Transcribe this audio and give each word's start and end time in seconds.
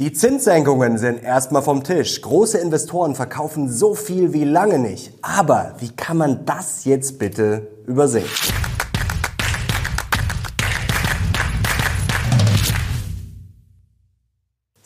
Die 0.00 0.12
Zinssenkungen 0.12 0.96
sind 0.96 1.24
erstmal 1.24 1.62
vom 1.62 1.82
Tisch. 1.82 2.22
Große 2.22 2.56
Investoren 2.58 3.16
verkaufen 3.16 3.68
so 3.68 3.96
viel 3.96 4.32
wie 4.32 4.44
lange 4.44 4.78
nicht. 4.78 5.12
Aber 5.22 5.74
wie 5.80 5.88
kann 5.88 6.18
man 6.18 6.44
das 6.44 6.84
jetzt 6.84 7.18
bitte 7.18 7.66
übersehen? 7.84 8.28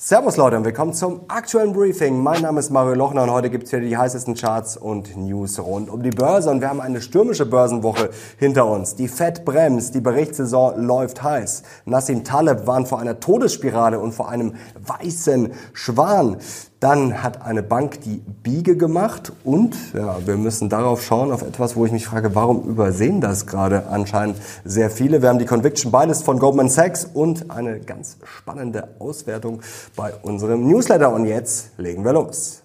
Servus 0.04 0.36
Leute 0.36 0.56
und 0.56 0.64
willkommen 0.64 0.92
zum 0.94 1.20
aktuellen 1.28 1.72
Briefing. 1.72 2.24
Mein 2.24 2.42
Name 2.42 2.58
ist 2.58 2.70
Mario 2.70 2.94
Lochner 2.94 3.22
und 3.22 3.30
heute 3.30 3.50
gibt 3.50 3.66
es 3.66 3.70
hier 3.70 3.78
die 3.78 3.96
heißesten 3.96 4.34
Charts 4.34 4.76
und 4.76 5.16
News 5.16 5.60
rund 5.60 5.88
um 5.88 6.02
die 6.02 6.10
Börse. 6.10 6.50
Und 6.50 6.60
wir 6.60 6.70
haben 6.70 6.80
eine 6.80 7.00
stürmische 7.00 7.46
Börsenwoche 7.46 8.10
hinter 8.36 8.66
uns. 8.66 8.96
Die 8.96 9.06
Fed 9.06 9.44
bremst, 9.44 9.94
die 9.94 10.00
Berichtssaison 10.00 10.84
läuft 10.84 11.22
heiß. 11.22 11.62
Nassim 11.84 12.24
Taleb 12.24 12.66
warnt 12.66 12.88
vor 12.88 12.98
einer 12.98 13.20
Todesspirale 13.20 14.00
und 14.00 14.10
vor 14.10 14.28
einem 14.28 14.56
weißen 14.74 15.52
Schwan. 15.72 16.38
Dann 16.82 17.22
hat 17.22 17.42
eine 17.42 17.62
Bank 17.62 18.00
die 18.00 18.16
Biege 18.42 18.76
gemacht 18.76 19.30
und 19.44 19.76
ja, 19.94 20.16
wir 20.26 20.36
müssen 20.36 20.68
darauf 20.68 21.00
schauen, 21.00 21.30
auf 21.30 21.42
etwas, 21.42 21.76
wo 21.76 21.86
ich 21.86 21.92
mich 21.92 22.06
frage, 22.06 22.34
warum 22.34 22.64
übersehen 22.64 23.20
das 23.20 23.46
gerade 23.46 23.86
anscheinend 23.86 24.36
sehr 24.64 24.90
viele. 24.90 25.22
Wir 25.22 25.28
haben 25.28 25.38
die 25.38 25.46
Conviction 25.46 25.92
beides 25.92 26.22
von 26.22 26.40
Goldman 26.40 26.68
Sachs 26.68 27.04
und 27.04 27.52
eine 27.52 27.78
ganz 27.78 28.16
spannende 28.24 28.88
Auswertung 28.98 29.60
bei 29.94 30.12
unserem 30.22 30.66
Newsletter. 30.66 31.12
Und 31.12 31.26
jetzt 31.26 31.70
legen 31.78 32.04
wir 32.04 32.14
los. 32.14 32.61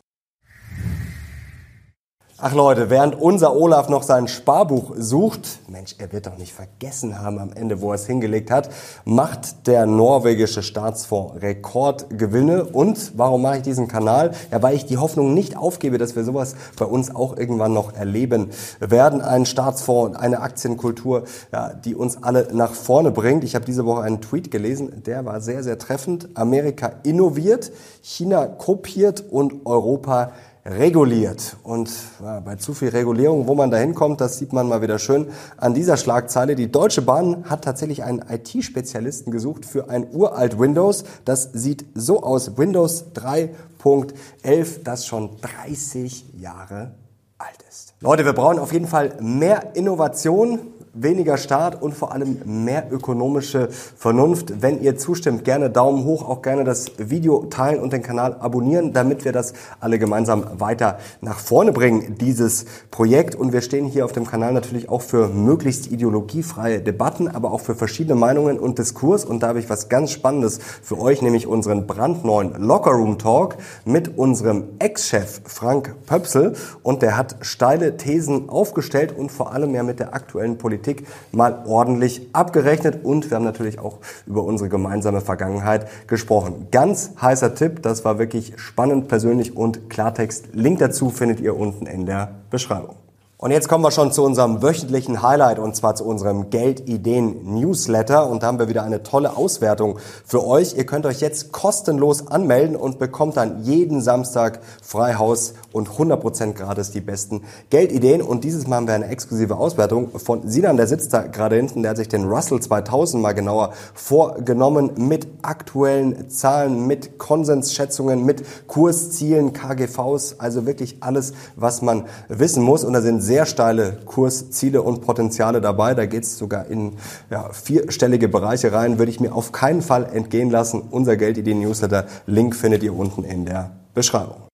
Ach 2.39 2.53
Leute, 2.53 2.91
während 2.91 3.19
unser 3.19 3.55
Olaf 3.55 3.89
noch 3.89 4.03
sein 4.03 4.27
Sparbuch 4.27 4.93
sucht, 4.95 5.57
Mensch, 5.69 5.95
er 5.97 6.13
wird 6.13 6.27
doch 6.27 6.37
nicht 6.37 6.53
vergessen 6.53 7.19
haben 7.19 7.39
am 7.39 7.51
Ende, 7.51 7.81
wo 7.81 7.89
er 7.89 7.95
es 7.95 8.05
hingelegt 8.05 8.51
hat, 8.51 8.69
macht 9.05 9.65
der 9.65 9.87
norwegische 9.87 10.61
Staatsfonds 10.61 11.41
Rekordgewinne. 11.41 12.65
Und 12.65 13.13
warum 13.17 13.41
mache 13.41 13.57
ich 13.57 13.63
diesen 13.63 13.87
Kanal? 13.87 14.35
Ja, 14.51 14.61
weil 14.61 14.75
ich 14.75 14.85
die 14.85 14.97
Hoffnung 14.97 15.33
nicht 15.33 15.57
aufgebe, 15.57 15.97
dass 15.97 16.15
wir 16.15 16.23
sowas 16.23 16.53
bei 16.77 16.85
uns 16.85 17.15
auch 17.15 17.35
irgendwann 17.35 17.73
noch 17.73 17.95
erleben 17.95 18.51
werden. 18.79 19.21
Ein 19.21 19.47
Staatsfonds, 19.47 20.15
eine 20.19 20.41
Aktienkultur, 20.41 21.23
ja, 21.51 21.73
die 21.73 21.95
uns 21.95 22.21
alle 22.21 22.49
nach 22.53 22.73
vorne 22.73 23.09
bringt. 23.09 23.45
Ich 23.45 23.55
habe 23.55 23.65
diese 23.65 23.83
Woche 23.83 24.03
einen 24.03 24.21
Tweet 24.21 24.51
gelesen, 24.51 25.01
der 25.07 25.25
war 25.25 25.41
sehr, 25.41 25.63
sehr 25.63 25.79
treffend. 25.79 26.29
Amerika 26.35 26.91
innoviert, 27.01 27.71
China 28.03 28.45
kopiert 28.45 29.23
und 29.27 29.65
Europa 29.65 30.33
reguliert. 30.67 31.55
Und 31.63 31.89
ja, 32.21 32.41
bei 32.41 32.55
zu 32.55 32.73
viel 32.73 32.89
Regulierung, 32.89 33.47
wo 33.47 33.55
man 33.55 33.71
da 33.71 33.77
hinkommt, 33.77 34.19
das 34.19 34.37
sieht 34.37 34.51
man 34.51 34.67
mal 34.67 34.81
wieder 34.81 34.99
schön 34.99 35.27
an 35.55 35.73
dieser 35.73 35.95
Schlagzeile. 35.95 36.55
Die 36.55 36.71
Deutsche 36.71 37.01
Bahn 37.01 37.49
hat 37.49 37.63
tatsächlich 37.63 38.03
einen 38.03 38.23
IT-Spezialisten 38.29 39.31
gesucht 39.31 39.65
für 39.65 39.89
ein 39.89 40.07
uralt 40.11 40.59
Windows. 40.59 41.05
Das 41.23 41.49
sieht 41.53 41.85
so 41.95 42.21
aus. 42.21 42.57
Windows 42.57 43.05
3.11, 43.15 44.83
das 44.83 45.05
schon 45.05 45.29
30 45.65 46.33
Jahre 46.39 46.91
alt 47.37 47.57
ist. 47.69 47.93
Leute, 48.01 48.25
wir 48.25 48.33
brauchen 48.33 48.59
auf 48.59 48.73
jeden 48.73 48.87
Fall 48.87 49.15
mehr 49.21 49.75
Innovation 49.75 50.59
weniger 51.01 51.37
Staat 51.37 51.81
und 51.81 51.93
vor 51.93 52.11
allem 52.11 52.41
mehr 52.45 52.87
ökonomische 52.91 53.69
Vernunft. 53.95 54.61
Wenn 54.61 54.81
ihr 54.81 54.97
zustimmt, 54.97 55.43
gerne 55.43 55.69
Daumen 55.69 56.03
hoch, 56.05 56.27
auch 56.27 56.41
gerne 56.41 56.63
das 56.63 56.91
Video 56.97 57.45
teilen 57.49 57.81
und 57.81 57.93
den 57.93 58.01
Kanal 58.01 58.37
abonnieren, 58.39 58.93
damit 58.93 59.25
wir 59.25 59.31
das 59.31 59.53
alle 59.79 59.99
gemeinsam 59.99 60.45
weiter 60.57 60.97
nach 61.21 61.39
vorne 61.39 61.71
bringen, 61.71 62.15
dieses 62.19 62.65
Projekt. 62.91 63.35
Und 63.35 63.53
wir 63.53 63.61
stehen 63.61 63.85
hier 63.85 64.05
auf 64.05 64.11
dem 64.11 64.25
Kanal 64.25 64.53
natürlich 64.53 64.89
auch 64.89 65.01
für 65.01 65.27
möglichst 65.27 65.91
ideologiefreie 65.91 66.81
Debatten, 66.81 67.27
aber 67.27 67.51
auch 67.51 67.61
für 67.61 67.75
verschiedene 67.75 68.15
Meinungen 68.15 68.59
und 68.59 68.79
Diskurs. 68.79 69.25
Und 69.25 69.43
da 69.43 69.49
habe 69.49 69.59
ich 69.59 69.69
was 69.69 69.89
ganz 69.89 70.11
Spannendes 70.11 70.59
für 70.81 70.99
euch, 70.99 71.21
nämlich 71.21 71.47
unseren 71.47 71.87
brandneuen 71.87 72.55
Lockerroom 72.57 73.19
Talk 73.19 73.57
mit 73.85 74.17
unserem 74.17 74.63
Ex-Chef 74.79 75.41
Frank 75.45 75.95
Pöpsel. 76.05 76.53
Und 76.83 77.01
der 77.01 77.17
hat 77.17 77.37
steile 77.41 77.97
Thesen 77.97 78.49
aufgestellt 78.49 79.15
und 79.15 79.31
vor 79.31 79.53
allem 79.53 79.75
ja 79.75 79.83
mit 79.83 79.99
der 79.99 80.13
aktuellen 80.13 80.57
Politik 80.57 80.86
Politik 80.87 81.07
mal 81.31 81.63
ordentlich 81.65 82.21
abgerechnet 82.33 83.03
und 83.03 83.29
wir 83.29 83.35
haben 83.35 83.43
natürlich 83.43 83.79
auch 83.79 83.97
über 84.25 84.43
unsere 84.43 84.69
gemeinsame 84.69 85.21
Vergangenheit 85.21 85.87
gesprochen. 86.07 86.67
Ganz 86.71 87.11
heißer 87.21 87.55
Tipp, 87.55 87.81
das 87.81 88.05
war 88.05 88.19
wirklich 88.19 88.53
spannend, 88.57 89.07
persönlich 89.07 89.55
und 89.55 89.89
Klartext. 89.89 90.49
Link 90.53 90.79
dazu 90.79 91.09
findet 91.09 91.39
ihr 91.39 91.57
unten 91.57 91.85
in 91.85 92.05
der 92.05 92.31
Beschreibung. 92.49 92.95
Und 93.39 93.51
jetzt 93.51 93.69
kommen 93.69 93.83
wir 93.83 93.91
schon 93.91 94.11
zu 94.11 94.23
unserem 94.23 94.63
wöchentlichen 94.63 95.21
Highlight 95.21 95.59
und 95.59 95.75
zwar 95.75 95.93
zu 95.93 96.03
unserem 96.05 96.49
Geldideen-Newsletter. 96.49 98.27
Und 98.27 98.41
da 98.41 98.47
haben 98.47 98.57
wir 98.57 98.67
wieder 98.67 98.81
eine 98.81 99.03
tolle 99.03 99.37
Auswertung 99.37 99.99
für 100.25 100.43
euch. 100.43 100.75
Ihr 100.75 100.87
könnt 100.87 101.05
euch 101.05 101.21
jetzt 101.21 101.51
kostenlos 101.51 102.29
anmelden 102.29 102.75
und 102.75 102.97
bekommt 102.97 103.37
dann 103.37 103.61
jeden 103.61 104.01
Samstag 104.01 104.59
Freihaus 104.81 105.53
und 105.71 105.87
100% 105.87 106.53
gratis 106.53 106.89
die 106.89 106.99
besten 106.99 107.43
Geldideen. 107.69 108.23
Und 108.23 108.43
dieses 108.43 108.65
Mal 108.65 108.77
haben 108.77 108.87
wir 108.87 108.95
eine 108.95 109.09
exklusive 109.09 109.57
Auswertung 109.57 110.17
von 110.17 110.49
Sinan, 110.49 110.75
der 110.75 110.87
sitzt 110.87 111.13
da 111.13 111.21
gerade 111.21 111.57
hinten. 111.57 111.83
Der 111.83 111.91
hat 111.91 111.97
sich 111.97 112.07
den 112.07 112.25
Russell 112.25 112.59
2000 112.59 113.21
mal 113.21 113.33
genauer 113.33 113.73
vorgenommen 113.93 114.93
mit 114.97 115.27
aktuellen 115.43 116.27
Zahlen, 116.31 116.87
mit 116.87 117.19
Konsensschätzungen, 117.19 118.25
mit 118.25 118.43
Kurszielen, 118.65 119.53
KGVs. 119.53 120.39
Also 120.39 120.65
wirklich 120.65 120.97
alles, 121.01 121.33
was 121.55 121.83
man 121.83 122.05
wissen 122.29 122.63
muss. 122.63 122.83
Und 122.83 122.93
da 122.93 123.01
sind 123.01 123.26
sehr 123.27 123.45
steile 123.45 123.99
Kursziele 124.05 124.81
und 124.81 125.01
Potenziale 125.01 125.61
dabei. 125.61 125.93
Da 125.93 126.05
geht 126.05 126.23
es 126.23 126.37
sogar 126.37 126.65
in 126.67 126.93
ja, 127.29 127.49
vierstellige 127.51 128.27
Bereiche 128.27 128.71
rein. 128.71 128.97
Würde 128.97 129.11
ich 129.11 129.19
mir 129.19 129.33
auf 129.33 129.51
keinen 129.51 129.81
Fall 129.81 130.05
entgehen 130.11 130.49
lassen. 130.49 130.81
Unser 130.89 131.17
Geldideen-Newsletter, 131.17 132.05
Link 132.25 132.55
findet 132.55 132.81
ihr 132.83 132.95
unten 132.95 133.23
in 133.23 133.45
der 133.45 133.71
Beschreibung. 133.93 134.46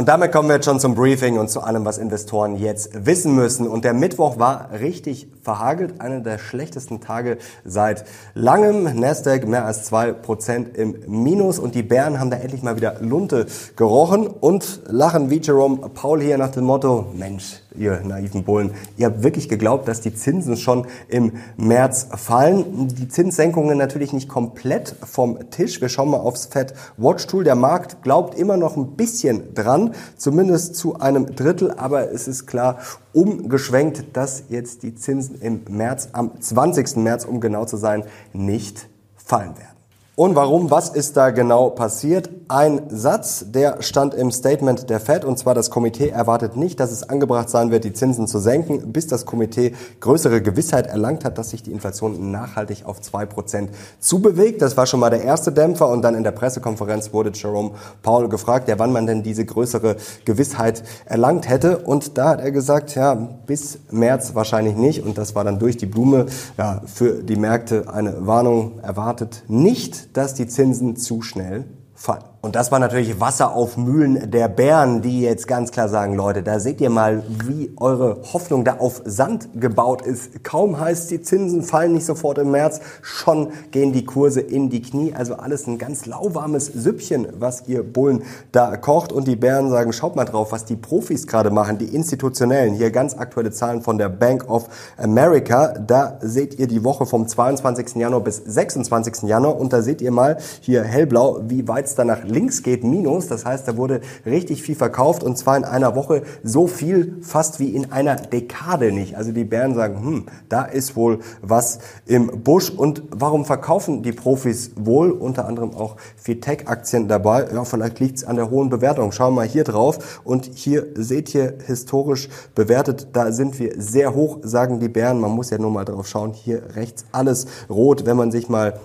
Und 0.00 0.08
damit 0.08 0.30
kommen 0.30 0.48
wir 0.48 0.54
jetzt 0.54 0.66
schon 0.66 0.78
zum 0.78 0.94
Briefing 0.94 1.38
und 1.38 1.50
zu 1.50 1.60
allem, 1.60 1.84
was 1.84 1.98
Investoren 1.98 2.54
jetzt 2.54 3.04
wissen 3.04 3.34
müssen. 3.34 3.66
Und 3.66 3.84
der 3.84 3.94
Mittwoch 3.94 4.38
war 4.38 4.70
richtig 4.78 5.26
verhagelt, 5.42 6.00
einer 6.00 6.20
der 6.20 6.38
schlechtesten 6.38 7.00
Tage 7.00 7.38
seit 7.64 8.04
langem. 8.32 8.84
Nasdaq 9.00 9.48
mehr 9.48 9.64
als 9.64 9.82
zwei 9.82 10.12
Prozent 10.12 10.76
im 10.76 11.00
Minus 11.08 11.58
und 11.58 11.74
die 11.74 11.82
Bären 11.82 12.20
haben 12.20 12.30
da 12.30 12.36
endlich 12.36 12.62
mal 12.62 12.76
wieder 12.76 13.00
Lunte 13.00 13.46
gerochen 13.74 14.28
und 14.28 14.82
lachen 14.86 15.30
wie 15.30 15.40
Jerome 15.40 15.88
Paul 15.92 16.22
hier 16.22 16.38
nach 16.38 16.52
dem 16.52 16.62
Motto, 16.62 17.06
Mensch, 17.14 17.60
ihr 17.78 18.00
naiven 18.00 18.44
Bullen. 18.44 18.72
Ihr 18.96 19.06
habt 19.06 19.22
wirklich 19.22 19.48
geglaubt, 19.48 19.88
dass 19.88 20.00
die 20.00 20.14
Zinsen 20.14 20.56
schon 20.56 20.86
im 21.08 21.32
März 21.56 22.08
fallen. 22.16 22.88
Die 22.88 23.08
Zinssenkungen 23.08 23.78
natürlich 23.78 24.12
nicht 24.12 24.28
komplett 24.28 24.94
vom 25.04 25.50
Tisch. 25.50 25.80
Wir 25.80 25.88
schauen 25.88 26.10
mal 26.10 26.18
aufs 26.18 26.46
Fed 26.46 26.74
Watch 26.96 27.26
Tool. 27.26 27.44
Der 27.44 27.54
Markt 27.54 28.02
glaubt 28.02 28.38
immer 28.38 28.56
noch 28.56 28.76
ein 28.76 28.96
bisschen 28.96 29.54
dran, 29.54 29.94
zumindest 30.16 30.76
zu 30.76 30.98
einem 30.98 31.34
Drittel, 31.34 31.70
aber 31.72 32.12
es 32.12 32.28
ist 32.28 32.46
klar 32.46 32.78
umgeschwenkt, 33.12 34.16
dass 34.16 34.44
jetzt 34.48 34.82
die 34.82 34.94
Zinsen 34.94 35.40
im 35.40 35.62
März, 35.68 36.08
am 36.12 36.40
20. 36.40 36.96
März, 36.96 37.24
um 37.24 37.40
genau 37.40 37.64
zu 37.64 37.76
sein, 37.76 38.04
nicht 38.32 38.88
fallen 39.16 39.56
werden. 39.56 39.77
Und 40.18 40.34
warum? 40.34 40.68
Was 40.68 40.88
ist 40.88 41.16
da 41.16 41.30
genau 41.30 41.70
passiert? 41.70 42.28
Ein 42.48 42.82
Satz, 42.88 43.52
der 43.52 43.82
stand 43.82 44.14
im 44.14 44.32
Statement 44.32 44.90
der 44.90 44.98
Fed, 44.98 45.24
und 45.24 45.38
zwar 45.38 45.54
das 45.54 45.70
Komitee 45.70 46.08
erwartet 46.08 46.56
nicht, 46.56 46.80
dass 46.80 46.90
es 46.90 47.08
angebracht 47.08 47.48
sein 47.48 47.70
wird, 47.70 47.84
die 47.84 47.92
Zinsen 47.92 48.26
zu 48.26 48.40
senken, 48.40 48.92
bis 48.92 49.06
das 49.06 49.26
Komitee 49.26 49.74
größere 50.00 50.42
Gewissheit 50.42 50.88
erlangt 50.88 51.24
hat, 51.24 51.38
dass 51.38 51.50
sich 51.50 51.62
die 51.62 51.70
Inflation 51.70 52.32
nachhaltig 52.32 52.84
auf 52.84 53.00
zwei 53.00 53.26
Prozent 53.26 53.70
zubewegt. 54.00 54.60
Das 54.60 54.76
war 54.76 54.86
schon 54.86 54.98
mal 54.98 55.10
der 55.10 55.22
erste 55.22 55.52
Dämpfer. 55.52 55.88
Und 55.88 56.02
dann 56.02 56.16
in 56.16 56.24
der 56.24 56.32
Pressekonferenz 56.32 57.12
wurde 57.12 57.30
Jerome 57.32 57.70
Powell 58.02 58.28
gefragt, 58.28 58.68
ja, 58.68 58.76
wann 58.76 58.90
man 58.90 59.06
denn 59.06 59.22
diese 59.22 59.44
größere 59.44 59.94
Gewissheit 60.24 60.82
erlangt 61.04 61.48
hätte. 61.48 61.78
Und 61.78 62.18
da 62.18 62.30
hat 62.30 62.40
er 62.40 62.50
gesagt, 62.50 62.96
ja, 62.96 63.14
bis 63.14 63.78
März 63.92 64.34
wahrscheinlich 64.34 64.74
nicht. 64.74 65.04
Und 65.04 65.16
das 65.16 65.36
war 65.36 65.44
dann 65.44 65.60
durch 65.60 65.76
die 65.76 65.86
Blume 65.86 66.26
ja, 66.56 66.82
für 66.86 67.22
die 67.22 67.36
Märkte 67.36 67.84
eine 67.86 68.26
Warnung 68.26 68.80
erwartet 68.80 69.44
nicht 69.46 70.07
dass 70.18 70.34
die 70.34 70.48
Zinsen 70.48 70.96
zu 70.96 71.22
schnell 71.22 71.64
fallen. 71.94 72.24
Und 72.40 72.54
das 72.54 72.70
war 72.70 72.78
natürlich 72.78 73.20
Wasser 73.20 73.52
auf 73.52 73.76
Mühlen 73.76 74.30
der 74.30 74.46
Bären, 74.46 75.02
die 75.02 75.22
jetzt 75.22 75.48
ganz 75.48 75.72
klar 75.72 75.88
sagen, 75.88 76.14
Leute, 76.14 76.44
da 76.44 76.60
seht 76.60 76.80
ihr 76.80 76.88
mal, 76.88 77.24
wie 77.44 77.72
eure 77.76 78.22
Hoffnung 78.32 78.64
da 78.64 78.76
auf 78.78 79.02
Sand 79.04 79.48
gebaut 79.56 80.02
ist. 80.02 80.44
Kaum 80.44 80.78
heißt, 80.78 81.10
die 81.10 81.20
Zinsen 81.20 81.64
fallen 81.64 81.94
nicht 81.94 82.06
sofort 82.06 82.38
im 82.38 82.52
März, 82.52 82.80
schon 83.02 83.48
gehen 83.72 83.92
die 83.92 84.04
Kurse 84.04 84.40
in 84.40 84.70
die 84.70 84.82
Knie. 84.82 85.14
Also 85.14 85.34
alles 85.34 85.66
ein 85.66 85.78
ganz 85.78 86.06
lauwarmes 86.06 86.66
Süppchen, 86.66 87.26
was 87.40 87.66
ihr 87.66 87.82
Bullen 87.82 88.22
da 88.52 88.76
kocht. 88.76 89.10
Und 89.10 89.26
die 89.26 89.34
Bären 89.34 89.68
sagen, 89.68 89.92
schaut 89.92 90.14
mal 90.14 90.24
drauf, 90.24 90.52
was 90.52 90.64
die 90.64 90.76
Profis 90.76 91.26
gerade 91.26 91.50
machen, 91.50 91.78
die 91.78 91.92
institutionellen. 91.92 92.74
Hier 92.74 92.92
ganz 92.92 93.16
aktuelle 93.18 93.50
Zahlen 93.50 93.82
von 93.82 93.98
der 93.98 94.10
Bank 94.10 94.48
of 94.48 94.68
America. 94.96 95.74
Da 95.74 96.18
seht 96.20 96.56
ihr 96.56 96.68
die 96.68 96.84
Woche 96.84 97.04
vom 97.04 97.26
22. 97.26 97.96
Januar 97.96 98.20
bis 98.20 98.36
26. 98.36 99.24
Januar. 99.24 99.58
Und 99.58 99.72
da 99.72 99.82
seht 99.82 100.00
ihr 100.00 100.12
mal 100.12 100.38
hier 100.60 100.84
hellblau, 100.84 101.40
wie 101.48 101.66
weit 101.66 101.86
es 101.86 101.96
danach 101.96 102.27
links 102.28 102.62
geht, 102.62 102.84
minus. 102.84 103.28
Das 103.28 103.44
heißt, 103.44 103.66
da 103.66 103.76
wurde 103.76 104.00
richtig 104.24 104.62
viel 104.62 104.74
verkauft 104.74 105.22
und 105.22 105.36
zwar 105.36 105.56
in 105.56 105.64
einer 105.64 105.96
Woche 105.96 106.22
so 106.42 106.66
viel 106.66 107.16
fast 107.22 107.60
wie 107.60 107.68
in 107.74 107.92
einer 107.92 108.16
Dekade 108.16 108.92
nicht. 108.92 109.16
Also 109.16 109.32
die 109.32 109.44
Bären 109.44 109.74
sagen, 109.74 110.00
hm, 110.00 110.26
da 110.48 110.64
ist 110.64 110.96
wohl 110.96 111.20
was 111.42 111.78
im 112.06 112.42
Busch. 112.42 112.70
Und 112.70 113.02
warum 113.10 113.44
verkaufen 113.44 114.02
die 114.02 114.12
Profis 114.12 114.72
wohl? 114.76 115.10
Unter 115.10 115.46
anderem 115.46 115.74
auch 115.74 115.96
viel 116.16 116.40
Tech-Aktien 116.40 117.08
dabei. 117.08 117.46
Ja, 117.52 117.64
vielleicht 117.64 118.00
liegt 118.00 118.18
es 118.18 118.24
an 118.24 118.36
der 118.36 118.50
hohen 118.50 118.68
Bewertung. 118.68 119.12
Schauen 119.12 119.34
wir 119.34 119.42
mal 119.42 119.48
hier 119.48 119.64
drauf. 119.64 120.20
Und 120.24 120.46
hier 120.54 120.86
seht 120.94 121.34
ihr 121.34 121.54
historisch 121.66 122.28
bewertet, 122.54 123.08
da 123.12 123.32
sind 123.32 123.58
wir 123.58 123.74
sehr 123.76 124.14
hoch, 124.14 124.38
sagen 124.42 124.80
die 124.80 124.88
Bären. 124.88 125.20
Man 125.20 125.32
muss 125.32 125.50
ja 125.50 125.58
nur 125.58 125.70
mal 125.70 125.84
drauf 125.84 126.06
schauen. 126.08 126.32
Hier 126.32 126.62
rechts 126.74 127.04
alles 127.12 127.46
rot. 127.68 128.06
Wenn 128.06 128.16
man 128.16 128.30
sich 128.30 128.48
mal 128.48 128.78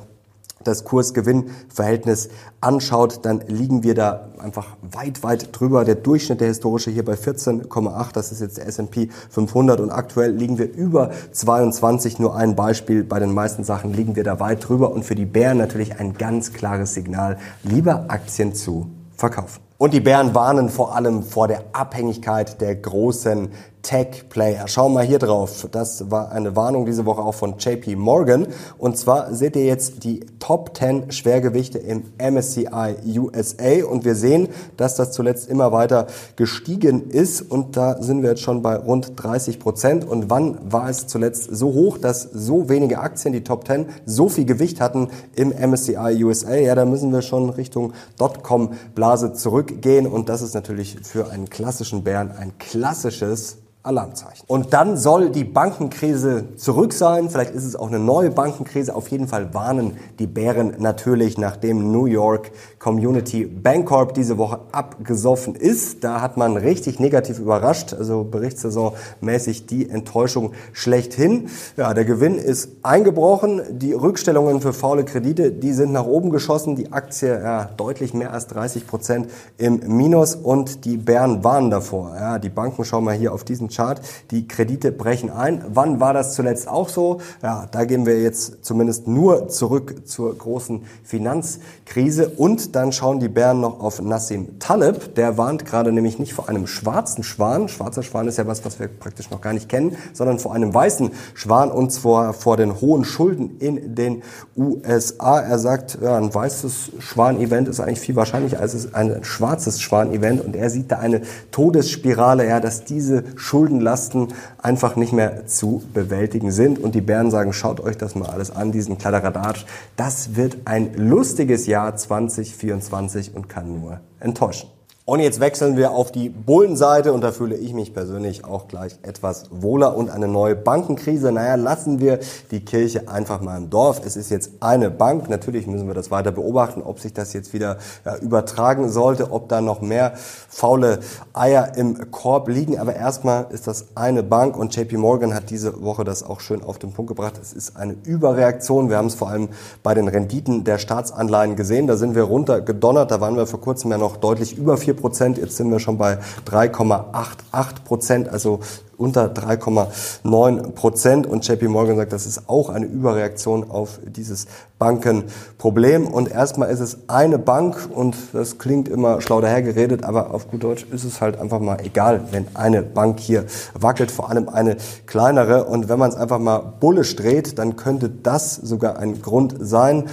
das 0.63 0.83
Kurs-Gewinn-Verhältnis 0.83 2.29
anschaut, 2.61 3.19
dann 3.23 3.41
liegen 3.47 3.83
wir 3.83 3.95
da 3.95 4.29
einfach 4.39 4.67
weit, 4.81 5.23
weit 5.23 5.49
drüber. 5.51 5.85
Der 5.85 5.95
Durchschnitt 5.95 6.41
der 6.41 6.47
historische 6.47 6.91
hier 6.91 7.05
bei 7.05 7.13
14,8, 7.13 8.13
das 8.13 8.31
ist 8.31 8.41
jetzt 8.41 8.57
der 8.57 8.67
S&P 8.67 9.09
500 9.29 9.79
und 9.79 9.91
aktuell 9.91 10.31
liegen 10.31 10.57
wir 10.57 10.71
über 10.71 11.11
22. 11.31 12.19
Nur 12.19 12.35
ein 12.35 12.55
Beispiel, 12.55 13.03
bei 13.03 13.19
den 13.19 13.33
meisten 13.33 13.63
Sachen 13.63 13.93
liegen 13.93 14.15
wir 14.15 14.23
da 14.23 14.39
weit 14.39 14.67
drüber 14.67 14.91
und 14.91 15.03
für 15.03 15.15
die 15.15 15.25
Bären 15.25 15.57
natürlich 15.57 15.99
ein 15.99 16.13
ganz 16.13 16.53
klares 16.53 16.93
Signal, 16.93 17.37
lieber 17.63 18.05
Aktien 18.07 18.53
zu 18.53 18.87
verkaufen. 19.15 19.61
Und 19.77 19.93
die 19.93 19.99
Bären 19.99 20.33
warnen 20.33 20.69
vor 20.69 20.95
allem 20.95 21.23
vor 21.23 21.47
der 21.47 21.63
Abhängigkeit 21.73 22.61
der 22.61 22.75
großen 22.75 23.49
Tech-Player. 23.83 24.67
Schauen 24.69 24.93
wir 24.93 24.99
mal 24.99 25.05
hier 25.05 25.19
drauf. 25.19 25.67
Das 25.69 26.09
war 26.09 26.31
eine 26.31 26.55
Warnung 26.55 26.85
diese 26.85 27.05
Woche 27.05 27.21
auch 27.21 27.35
von 27.35 27.57
JP 27.59 27.97
Morgan. 27.97 28.47
Und 28.77 28.97
zwar 28.97 29.33
seht 29.35 29.57
ihr 29.57 29.65
jetzt 29.65 30.05
die 30.05 30.21
Top 30.39 30.75
10 30.75 31.11
Schwergewichte 31.11 31.79
im 31.79 32.03
MSCI 32.17 32.95
USA. 33.19 33.85
Und 33.85 34.05
wir 34.05 34.15
sehen, 34.15 34.47
dass 34.77 34.95
das 34.95 35.11
zuletzt 35.11 35.49
immer 35.49 35.73
weiter 35.73 36.07
gestiegen 36.37 37.09
ist. 37.09 37.41
Und 37.41 37.75
da 37.75 38.01
sind 38.01 38.23
wir 38.23 38.29
jetzt 38.29 38.41
schon 38.41 38.61
bei 38.61 38.77
rund 38.77 39.11
30 39.17 39.59
Prozent. 39.59 40.07
Und 40.07 40.29
wann 40.29 40.57
war 40.63 40.89
es 40.89 41.07
zuletzt 41.07 41.53
so 41.53 41.73
hoch, 41.73 41.97
dass 41.97 42.23
so 42.23 42.69
wenige 42.69 42.99
Aktien, 42.99 43.33
die 43.33 43.43
Top 43.43 43.67
10, 43.67 43.87
so 44.05 44.29
viel 44.29 44.45
Gewicht 44.45 44.79
hatten 44.79 45.09
im 45.35 45.49
MSCI 45.49 46.23
USA? 46.23 46.55
Ja, 46.55 46.73
da 46.75 46.85
müssen 46.85 47.11
wir 47.11 47.21
schon 47.21 47.49
Richtung 47.49 47.91
Dotcom-Blase 48.17 49.33
zurückgehen. 49.33 50.07
Und 50.07 50.29
das 50.29 50.41
ist 50.41 50.53
natürlich 50.53 50.99
für 51.03 51.29
einen 51.29 51.49
klassischen 51.49 52.05
Bären 52.05 52.31
ein 52.31 52.57
klassisches 52.57 53.57
Alarmzeichen. 53.83 54.45
Und 54.47 54.73
dann 54.73 54.95
soll 54.95 55.29
die 55.29 55.43
Bankenkrise 55.43 56.55
zurück 56.55 56.93
sein. 56.93 57.29
Vielleicht 57.29 57.53
ist 57.53 57.65
es 57.65 57.75
auch 57.75 57.89
eine 57.89 57.99
neue 57.99 58.31
Bankenkrise. 58.31 58.95
Auf 58.95 59.09
jeden 59.09 59.27
Fall 59.27 59.53
warnen 59.53 59.97
die 60.19 60.27
Bären 60.27 60.75
natürlich, 60.79 61.37
nachdem 61.37 61.91
New 61.91 62.05
York 62.05 62.51
Community 62.79 63.45
Bancorp 63.45 64.13
diese 64.13 64.37
Woche 64.37 64.61
abgesoffen 64.71 65.55
ist. 65.55 66.01
Da 66.01 66.21
hat 66.21 66.37
man 66.37 66.55
richtig 66.55 67.01
negativ 67.01 67.39
überrascht. 67.39 67.93
Also 67.93 68.23
Berichtssaison 68.23 68.93
mäßig 69.19 69.65
die 69.65 69.89
Enttäuschung 69.89 70.53
schlechthin. 70.71 71.49
Ja, 71.75 71.93
der 71.93 72.05
Gewinn 72.05 72.35
ist 72.35 72.69
eingebrochen. 72.83 73.61
Die 73.69 73.91
Rückstellungen 73.91 74.61
für 74.61 74.71
faule 74.71 75.03
Kredite, 75.03 75.51
die 75.51 75.73
sind 75.73 75.91
nach 75.91 76.05
oben 76.05 76.29
geschossen. 76.29 76.77
Die 76.77 76.93
Aktie 76.93 77.37
ja, 77.37 77.65
deutlich 77.75 78.13
mehr 78.13 78.31
als 78.31 78.47
30 78.47 78.87
Prozent 78.87 79.29
im 79.57 79.81
Minus 79.85 80.35
und 80.35 80.85
die 80.85 80.95
Bären 80.95 81.43
warnen 81.43 81.69
davor. 81.69 82.15
Ja, 82.15 82.39
die 82.39 82.49
Banken 82.49 82.85
schauen 82.85 83.03
wir 83.03 83.11
hier 83.11 83.33
auf 83.33 83.43
diesen 83.43 83.72
Chart. 83.73 83.99
Die 84.31 84.47
Kredite 84.47 84.91
brechen 84.91 85.29
ein. 85.29 85.63
Wann 85.69 85.99
war 85.99 86.13
das 86.13 86.33
zuletzt 86.33 86.67
auch 86.67 86.89
so? 86.89 87.19
Ja, 87.41 87.67
da 87.71 87.85
gehen 87.85 88.05
wir 88.05 88.21
jetzt 88.21 88.63
zumindest 88.63 89.07
nur 89.07 89.47
zurück 89.49 90.07
zur 90.07 90.37
großen 90.37 90.83
Finanzkrise. 91.03 92.29
Und 92.29 92.75
dann 92.75 92.91
schauen 92.91 93.19
die 93.19 93.29
Bären 93.29 93.61
noch 93.61 93.79
auf 93.79 94.01
Nassim 94.01 94.59
Taleb. 94.59 95.15
Der 95.15 95.37
warnt 95.37 95.65
gerade 95.65 95.91
nämlich 95.91 96.19
nicht 96.19 96.33
vor 96.33 96.49
einem 96.49 96.67
schwarzen 96.67 97.23
Schwan. 97.23 97.67
Schwarzer 97.67 98.03
Schwan 98.03 98.27
ist 98.27 98.37
ja 98.37 98.47
was, 98.47 98.65
was 98.65 98.79
wir 98.79 98.87
praktisch 98.87 99.29
noch 99.31 99.41
gar 99.41 99.53
nicht 99.53 99.69
kennen, 99.69 99.95
sondern 100.13 100.39
vor 100.39 100.53
einem 100.53 100.73
weißen 100.73 101.11
Schwan 101.33 101.71
und 101.71 101.91
zwar 101.91 102.33
vor 102.33 102.57
den 102.57 102.79
hohen 102.81 103.05
Schulden 103.05 103.57
in 103.59 103.95
den 103.95 104.23
USA. 104.55 105.39
Er 105.39 105.59
sagt, 105.59 105.97
ja, 106.01 106.17
ein 106.17 106.33
weißes 106.33 106.91
Schwan-Event 106.99 107.67
ist 107.67 107.79
eigentlich 107.79 107.99
viel 107.99 108.15
wahrscheinlicher 108.15 108.59
als 108.59 108.93
ein 108.93 109.23
schwarzes 109.23 109.81
Schwan-Event 109.81 110.43
und 110.43 110.55
er 110.55 110.69
sieht 110.69 110.91
da 110.91 110.99
eine 110.99 111.21
Todesspirale, 111.51 112.47
ja, 112.47 112.59
dass 112.59 112.83
diese 112.83 113.23
Schulden 113.35 113.62
Schuldenlasten 113.63 114.27
einfach 114.61 114.97
nicht 114.97 115.13
mehr 115.13 115.47
zu 115.47 115.81
bewältigen 115.93 116.51
sind. 116.51 116.79
Und 116.79 116.95
die 116.95 117.01
Bären 117.01 117.31
sagen, 117.31 117.53
schaut 117.53 117.79
euch 117.79 117.97
das 117.97 118.13
mal 118.13 118.29
alles 118.29 118.51
an, 118.51 118.73
diesen 118.73 118.97
Kladderadatsch. 118.97 119.65
Das 119.95 120.35
wird 120.35 120.57
ein 120.65 120.93
lustiges 120.95 121.65
Jahr 121.65 121.95
2024 121.95 123.35
und 123.35 123.47
kann 123.47 123.79
nur 123.79 124.01
enttäuschen. 124.19 124.72
Und 125.05 125.19
jetzt 125.19 125.41
wechseln 125.41 125.75
wir 125.75 125.91
auf 125.91 126.13
die 126.13 126.29
Bullenseite 126.29 127.11
und 127.11 127.19
da 127.19 127.33
fühle 127.33 127.57
ich 127.57 127.73
mich 127.73 127.93
persönlich 127.93 128.45
auch 128.45 128.69
gleich 128.69 128.97
etwas 129.01 129.47
wohler 129.51 129.97
und 129.97 130.09
eine 130.09 130.29
neue 130.29 130.55
Bankenkrise. 130.55 131.29
Naja, 131.33 131.55
lassen 131.55 131.99
wir 131.99 132.21
die 132.51 132.63
Kirche 132.63 133.09
einfach 133.09 133.41
mal 133.41 133.57
im 133.57 133.69
Dorf. 133.69 133.99
Es 134.05 134.15
ist 134.15 134.31
jetzt 134.31 134.51
eine 134.61 134.89
Bank. 134.89 135.29
Natürlich 135.29 135.67
müssen 135.67 135.87
wir 135.87 135.93
das 135.93 136.09
weiter 136.09 136.31
beobachten, 136.31 136.81
ob 136.81 137.01
sich 137.01 137.11
das 137.11 137.33
jetzt 137.33 137.51
wieder 137.51 137.79
ja, 138.05 138.15
übertragen 138.15 138.87
sollte, 138.87 139.33
ob 139.33 139.49
da 139.49 139.59
noch 139.59 139.81
mehr 139.81 140.13
faule 140.47 140.99
Eier 141.33 141.75
im 141.75 142.09
Korb 142.09 142.47
liegen. 142.47 142.79
Aber 142.79 142.95
erstmal 142.95 143.47
ist 143.49 143.67
das 143.67 143.87
eine 143.95 144.23
Bank 144.23 144.55
und 144.55 144.73
JP 144.73 144.95
Morgan 144.95 145.33
hat 145.33 145.49
diese 145.49 145.83
Woche 145.83 146.05
das 146.05 146.23
auch 146.23 146.39
schön 146.39 146.63
auf 146.63 146.79
den 146.79 146.93
Punkt 146.93 147.09
gebracht. 147.09 147.37
Es 147.41 147.51
ist 147.51 147.75
eine 147.75 147.97
Überreaktion. 148.05 148.89
Wir 148.89 148.95
haben 148.95 149.07
es 149.07 149.15
vor 149.15 149.27
allem 149.27 149.49
bei 149.83 149.95
den 149.95 150.07
Renditen 150.07 150.63
der 150.63 150.77
Staatsanleihen 150.77 151.57
gesehen. 151.57 151.87
Da 151.87 151.97
sind 151.97 152.15
wir 152.15 152.23
runtergedonnert. 152.23 153.11
Da 153.11 153.19
waren 153.19 153.35
wir 153.35 153.47
vor 153.47 153.59
kurzem 153.59 153.91
ja 153.91 153.97
noch 153.97 154.15
deutlich 154.15 154.57
über 154.57 154.77
vier 154.93 155.01
Prozent. 155.01 155.37
Jetzt 155.37 155.57
sind 155.57 155.71
wir 155.71 155.79
schon 155.79 155.97
bei 155.97 156.19
3,88 156.49 157.83
Prozent, 157.85 158.29
also 158.29 158.59
unter 158.97 159.25
3,9 159.25 160.71
Prozent. 160.71 161.27
Und 161.27 161.47
JP 161.47 161.67
Morgan 161.67 161.97
sagt, 161.97 162.13
das 162.13 162.25
ist 162.25 162.47
auch 162.47 162.69
eine 162.69 162.85
Überreaktion 162.85 163.69
auf 163.69 163.99
dieses 164.05 164.45
Bankenproblem. 164.77 166.07
Und 166.07 166.31
erstmal 166.31 166.69
ist 166.69 166.79
es 166.79 167.09
eine 167.09 167.39
Bank 167.39 167.89
und 167.93 168.15
das 168.33 168.59
klingt 168.59 168.87
immer 168.87 169.21
schlau 169.21 169.41
dahergeredet, 169.41 170.03
aber 170.03 170.33
auf 170.33 170.49
gut 170.49 170.63
Deutsch 170.63 170.85
ist 170.91 171.03
es 171.03 171.21
halt 171.21 171.39
einfach 171.39 171.59
mal 171.59 171.77
egal, 171.83 172.21
wenn 172.31 172.47
eine 172.53 172.83
Bank 172.83 173.19
hier 173.19 173.45
wackelt, 173.73 174.11
vor 174.11 174.29
allem 174.29 174.47
eine 174.47 174.77
kleinere. 175.07 175.65
Und 175.65 175.89
wenn 175.89 175.99
man 175.99 176.09
es 176.09 176.15
einfach 176.15 176.39
mal 176.39 176.59
bullisch 176.59 177.15
dreht, 177.15 177.57
dann 177.57 177.75
könnte 177.75 178.09
das 178.09 178.55
sogar 178.55 178.99
ein 178.99 179.21
Grund 179.21 179.55
sein 179.59 180.05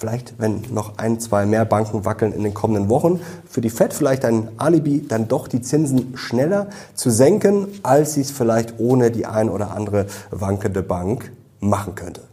vielleicht, 0.00 0.34
wenn 0.38 0.62
noch 0.72 0.96
ein, 0.96 1.20
zwei 1.20 1.44
mehr 1.44 1.66
Banken 1.66 2.04
wackeln 2.06 2.32
in 2.32 2.42
den 2.42 2.54
kommenden 2.54 2.88
Wochen, 2.88 3.20
für 3.46 3.60
die 3.60 3.68
Fed 3.70 3.92
vielleicht 3.92 4.24
ein 4.24 4.48
Alibi, 4.56 5.06
dann 5.06 5.28
doch 5.28 5.46
die 5.46 5.60
Zinsen 5.60 6.16
schneller 6.16 6.68
zu 6.94 7.10
senken, 7.10 7.68
als 7.82 8.14
sie 8.14 8.22
es 8.22 8.30
vielleicht 8.30 8.74
ohne 8.78 9.10
die 9.10 9.26
ein 9.26 9.50
oder 9.50 9.72
andere 9.72 10.06
wankende 10.30 10.82
Bank 10.82 11.30
machen 11.60 11.94
könnte. 11.94 12.29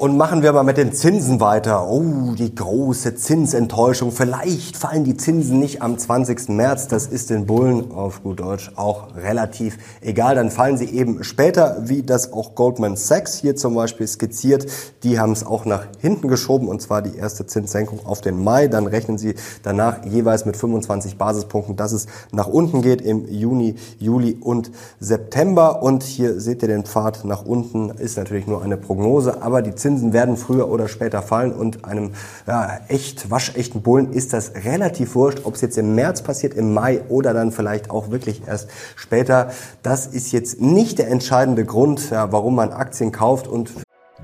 Und 0.00 0.16
machen 0.16 0.42
wir 0.42 0.54
mal 0.54 0.62
mit 0.62 0.78
den 0.78 0.94
Zinsen 0.94 1.40
weiter. 1.40 1.86
Oh, 1.86 2.32
die 2.34 2.54
große 2.54 3.16
Zinsenttäuschung. 3.16 4.12
Vielleicht 4.12 4.78
fallen 4.78 5.04
die 5.04 5.18
Zinsen 5.18 5.58
nicht 5.58 5.82
am 5.82 5.98
20. 5.98 6.48
März. 6.48 6.88
Das 6.88 7.06
ist 7.06 7.28
den 7.28 7.44
Bullen 7.44 7.92
auf 7.92 8.22
gut 8.22 8.40
Deutsch 8.40 8.72
auch 8.76 9.14
relativ 9.14 9.76
egal. 10.00 10.36
Dann 10.36 10.50
fallen 10.50 10.78
sie 10.78 10.86
eben 10.86 11.22
später, 11.22 11.82
wie 11.82 12.02
das 12.02 12.32
auch 12.32 12.54
Goldman 12.54 12.96
Sachs 12.96 13.36
hier 13.36 13.56
zum 13.56 13.74
Beispiel 13.74 14.06
skizziert. 14.06 14.64
Die 15.02 15.20
haben 15.20 15.32
es 15.32 15.44
auch 15.44 15.66
nach 15.66 15.86
hinten 15.98 16.28
geschoben 16.28 16.68
und 16.68 16.80
zwar 16.80 17.02
die 17.02 17.18
erste 17.18 17.44
Zinssenkung 17.44 18.06
auf 18.06 18.22
den 18.22 18.42
Mai. 18.42 18.68
Dann 18.68 18.86
rechnen 18.86 19.18
sie 19.18 19.34
danach 19.62 20.06
jeweils 20.06 20.46
mit 20.46 20.56
25 20.56 21.18
Basispunkten, 21.18 21.76
dass 21.76 21.92
es 21.92 22.06
nach 22.32 22.46
unten 22.46 22.80
geht 22.80 23.02
im 23.02 23.30
Juni, 23.30 23.74
Juli 23.98 24.38
und 24.40 24.70
September. 24.98 25.82
Und 25.82 26.04
hier 26.04 26.40
seht 26.40 26.62
ihr 26.62 26.68
den 26.68 26.86
Pfad 26.86 27.26
nach 27.26 27.44
unten. 27.44 27.90
Ist 27.90 28.16
natürlich 28.16 28.46
nur 28.46 28.62
eine 28.62 28.78
Prognose, 28.78 29.42
aber 29.42 29.60
die 29.60 29.74
Zinsen 29.74 29.89
Zinsen 29.90 30.12
werden 30.12 30.36
früher 30.36 30.68
oder 30.68 30.88
später 30.88 31.20
fallen 31.20 31.52
und 31.52 31.84
einem 31.84 32.12
ja, 32.46 32.78
echt 32.88 33.30
waschechten 33.30 33.82
Bullen 33.82 34.12
ist 34.12 34.32
das 34.32 34.52
relativ 34.54 35.14
wurscht, 35.16 35.40
ob 35.44 35.54
es 35.54 35.62
jetzt 35.62 35.78
im 35.78 35.96
März 35.96 36.22
passiert, 36.22 36.54
im 36.54 36.72
Mai 36.72 37.02
oder 37.08 37.34
dann 37.34 37.50
vielleicht 37.50 37.90
auch 37.90 38.10
wirklich 38.10 38.42
erst 38.46 38.68
später. 38.94 39.50
Das 39.82 40.06
ist 40.06 40.30
jetzt 40.30 40.60
nicht 40.60 40.98
der 40.98 41.08
entscheidende 41.08 41.64
Grund, 41.64 42.10
ja, 42.10 42.30
warum 42.30 42.54
man 42.54 42.70
Aktien 42.70 43.10
kauft 43.10 43.48
und 43.48 43.70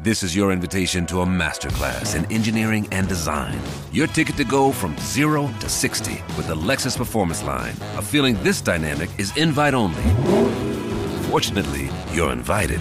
This 0.02 0.22
is 0.22 0.36
your 0.36 0.52
invitation 0.52 1.06
to 1.06 1.22
a 1.22 1.26
masterclass 1.26 2.14
in 2.14 2.30
engineering 2.30 2.86
and 2.92 3.08
design. 3.08 3.58
Your 3.92 4.06
ticket 4.06 4.36
to 4.36 4.44
go 4.44 4.70
from 4.70 4.94
zero 4.98 5.50
to 5.58 5.68
60 5.68 6.22
with 6.36 6.46
the 6.46 6.54
Lexus 6.54 6.96
Performance 6.96 7.42
Line. 7.42 7.74
A 7.96 8.02
feeling 8.02 8.36
this 8.44 8.60
dynamic 8.60 9.08
is 9.18 9.36
invite 9.36 9.74
only. 9.74 10.02
Fortunately, 11.30 11.88
you're 12.12 12.30
invited. 12.30 12.80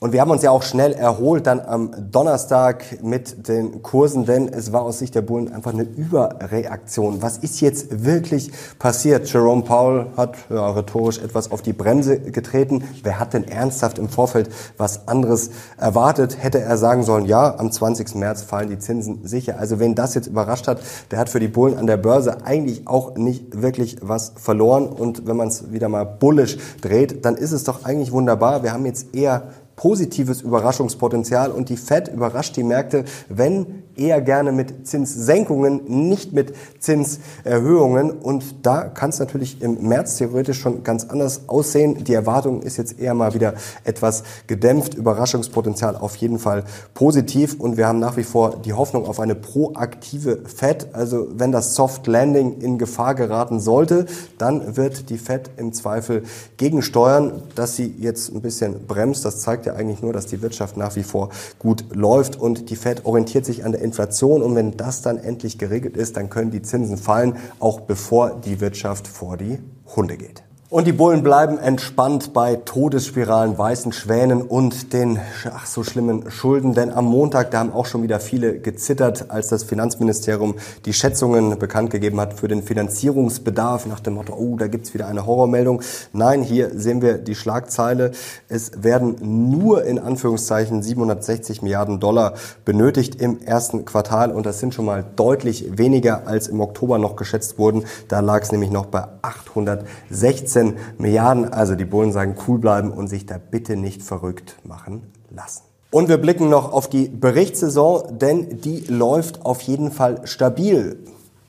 Und 0.00 0.12
wir 0.12 0.20
haben 0.20 0.30
uns 0.30 0.42
ja 0.42 0.52
auch 0.52 0.62
schnell 0.62 0.92
erholt 0.92 1.48
dann 1.48 1.58
am 1.58 1.90
Donnerstag 2.12 3.02
mit 3.02 3.48
den 3.48 3.82
Kursen, 3.82 4.26
denn 4.26 4.46
es 4.46 4.72
war 4.72 4.82
aus 4.82 5.00
Sicht 5.00 5.16
der 5.16 5.22
Bullen 5.22 5.52
einfach 5.52 5.72
eine 5.72 5.82
Überreaktion. 5.82 7.20
Was 7.20 7.38
ist 7.38 7.60
jetzt 7.60 8.04
wirklich 8.04 8.52
passiert? 8.78 9.28
Jerome 9.32 9.62
Powell 9.62 10.06
hat 10.16 10.36
ja, 10.50 10.70
rhetorisch 10.70 11.18
etwas 11.18 11.50
auf 11.50 11.62
die 11.62 11.72
Bremse 11.72 12.20
getreten. 12.20 12.84
Wer 13.02 13.18
hat 13.18 13.34
denn 13.34 13.48
ernsthaft 13.48 13.98
im 13.98 14.08
Vorfeld 14.08 14.50
was 14.76 15.08
anderes 15.08 15.50
erwartet? 15.78 16.40
Hätte 16.40 16.60
er 16.60 16.78
sagen 16.78 17.02
sollen, 17.02 17.26
ja, 17.26 17.58
am 17.58 17.72
20. 17.72 18.14
März 18.14 18.42
fallen 18.42 18.68
die 18.68 18.78
Zinsen 18.78 19.26
sicher. 19.26 19.58
Also 19.58 19.80
wen 19.80 19.96
das 19.96 20.14
jetzt 20.14 20.28
überrascht 20.28 20.68
hat, 20.68 20.78
der 21.10 21.18
hat 21.18 21.28
für 21.28 21.40
die 21.40 21.48
Bullen 21.48 21.76
an 21.76 21.88
der 21.88 21.96
Börse 21.96 22.44
eigentlich 22.44 22.86
auch 22.86 23.16
nicht 23.16 23.62
wirklich 23.62 23.96
was 24.00 24.32
verloren. 24.36 24.86
Und 24.86 25.26
wenn 25.26 25.36
man 25.36 25.48
es 25.48 25.72
wieder 25.72 25.88
mal 25.88 26.04
bullish 26.04 26.56
dreht, 26.82 27.24
dann 27.24 27.34
ist 27.34 27.50
es 27.50 27.64
doch 27.64 27.84
eigentlich 27.84 28.12
wunderbar. 28.12 28.62
Wir 28.62 28.72
haben 28.72 28.86
jetzt 28.86 29.12
eher 29.12 29.42
positives 29.78 30.42
Überraschungspotenzial 30.42 31.52
und 31.52 31.68
die 31.68 31.76
Fed 31.76 32.08
überrascht 32.08 32.56
die 32.56 32.64
Märkte, 32.64 33.04
wenn 33.28 33.84
eher 33.98 34.20
gerne 34.20 34.52
mit 34.52 34.86
Zinssenkungen, 34.86 36.08
nicht 36.08 36.32
mit 36.32 36.54
Zinserhöhungen. 36.78 38.10
Und 38.10 38.66
da 38.66 38.84
kann 38.84 39.10
es 39.10 39.18
natürlich 39.18 39.60
im 39.60 39.88
März 39.88 40.16
theoretisch 40.16 40.60
schon 40.60 40.84
ganz 40.84 41.04
anders 41.04 41.48
aussehen. 41.48 42.04
Die 42.04 42.14
Erwartung 42.14 42.62
ist 42.62 42.76
jetzt 42.76 42.98
eher 42.98 43.14
mal 43.14 43.34
wieder 43.34 43.54
etwas 43.84 44.22
gedämpft. 44.46 44.94
Überraschungspotenzial 44.94 45.96
auf 45.96 46.16
jeden 46.16 46.38
Fall 46.38 46.64
positiv. 46.94 47.56
Und 47.58 47.76
wir 47.76 47.86
haben 47.86 47.98
nach 47.98 48.16
wie 48.16 48.24
vor 48.24 48.56
die 48.64 48.72
Hoffnung 48.72 49.06
auf 49.06 49.20
eine 49.20 49.34
proaktive 49.34 50.42
Fed. 50.46 50.88
Also 50.92 51.28
wenn 51.34 51.52
das 51.52 51.74
Soft 51.74 52.06
Landing 52.06 52.60
in 52.60 52.78
Gefahr 52.78 53.14
geraten 53.14 53.60
sollte, 53.60 54.06
dann 54.38 54.76
wird 54.76 55.10
die 55.10 55.18
Fed 55.18 55.50
im 55.56 55.72
Zweifel 55.72 56.22
gegensteuern, 56.56 57.42
dass 57.54 57.76
sie 57.76 57.94
jetzt 57.98 58.32
ein 58.32 58.40
bisschen 58.40 58.86
bremst. 58.86 59.24
Das 59.24 59.40
zeigt 59.40 59.66
ja 59.66 59.74
eigentlich 59.74 60.02
nur, 60.02 60.12
dass 60.12 60.26
die 60.26 60.42
Wirtschaft 60.42 60.76
nach 60.76 60.96
wie 60.96 61.02
vor 61.02 61.30
gut 61.58 61.84
läuft 61.94 62.36
und 62.40 62.70
die 62.70 62.76
Fed 62.76 63.04
orientiert 63.04 63.44
sich 63.44 63.64
an 63.64 63.72
der 63.72 63.82
Inflation 63.88 64.42
und 64.42 64.54
wenn 64.54 64.76
das 64.76 65.02
dann 65.02 65.18
endlich 65.18 65.58
geregelt 65.58 65.96
ist, 65.96 66.16
dann 66.16 66.30
können 66.30 66.50
die 66.50 66.62
Zinsen 66.62 66.96
fallen, 66.96 67.36
auch 67.58 67.80
bevor 67.80 68.40
die 68.40 68.60
Wirtschaft 68.60 69.08
vor 69.08 69.36
die 69.36 69.58
Hunde 69.96 70.16
geht. 70.16 70.47
Und 70.70 70.86
die 70.86 70.92
Bullen 70.92 71.22
bleiben 71.22 71.56
entspannt 71.56 72.34
bei 72.34 72.56
Todesspiralen, 72.56 73.56
weißen 73.56 73.90
Schwänen 73.90 74.42
und 74.42 74.92
den 74.92 75.18
ach 75.50 75.64
so 75.64 75.82
schlimmen 75.82 76.30
Schulden. 76.30 76.74
Denn 76.74 76.92
am 76.92 77.06
Montag, 77.06 77.52
da 77.52 77.60
haben 77.60 77.72
auch 77.72 77.86
schon 77.86 78.02
wieder 78.02 78.20
viele 78.20 78.58
gezittert, 78.58 79.30
als 79.30 79.48
das 79.48 79.62
Finanzministerium 79.62 80.56
die 80.84 80.92
Schätzungen 80.92 81.58
bekannt 81.58 81.88
gegeben 81.88 82.20
hat 82.20 82.34
für 82.34 82.48
den 82.48 82.62
Finanzierungsbedarf 82.62 83.86
nach 83.86 84.00
dem 84.00 84.12
Motto, 84.16 84.34
oh, 84.34 84.56
da 84.58 84.66
gibt's 84.66 84.92
wieder 84.92 85.08
eine 85.08 85.24
Horrormeldung. 85.24 85.80
Nein, 86.12 86.42
hier 86.42 86.78
sehen 86.78 87.00
wir 87.00 87.16
die 87.16 87.34
Schlagzeile. 87.34 88.10
Es 88.50 88.82
werden 88.82 89.16
nur 89.48 89.84
in 89.84 89.98
Anführungszeichen 89.98 90.82
760 90.82 91.62
Milliarden 91.62 91.98
Dollar 91.98 92.34
benötigt 92.66 93.14
im 93.22 93.40
ersten 93.40 93.86
Quartal. 93.86 94.30
Und 94.32 94.44
das 94.44 94.60
sind 94.60 94.74
schon 94.74 94.84
mal 94.84 95.02
deutlich 95.16 95.78
weniger, 95.78 96.26
als 96.26 96.46
im 96.46 96.60
Oktober 96.60 96.98
noch 96.98 97.16
geschätzt 97.16 97.58
wurden. 97.58 97.84
Da 98.08 98.20
lag 98.20 98.42
es 98.42 98.52
nämlich 98.52 98.70
noch 98.70 98.84
bei 98.84 99.06
816 99.22 100.57
15 100.58 100.76
Milliarden. 100.98 101.52
Also 101.52 101.74
die 101.74 101.84
Bullen 101.84 102.12
sagen, 102.12 102.36
cool 102.46 102.58
bleiben 102.58 102.90
und 102.90 103.08
sich 103.08 103.26
da 103.26 103.38
bitte 103.38 103.76
nicht 103.76 104.02
verrückt 104.02 104.56
machen 104.64 105.12
lassen. 105.30 105.62
Und 105.90 106.08
wir 106.08 106.18
blicken 106.18 106.50
noch 106.50 106.72
auf 106.72 106.88
die 106.88 107.08
Berichtssaison, 107.08 108.18
denn 108.18 108.60
die 108.60 108.80
läuft 108.88 109.46
auf 109.46 109.62
jeden 109.62 109.90
Fall 109.90 110.20
stabil. 110.24 110.98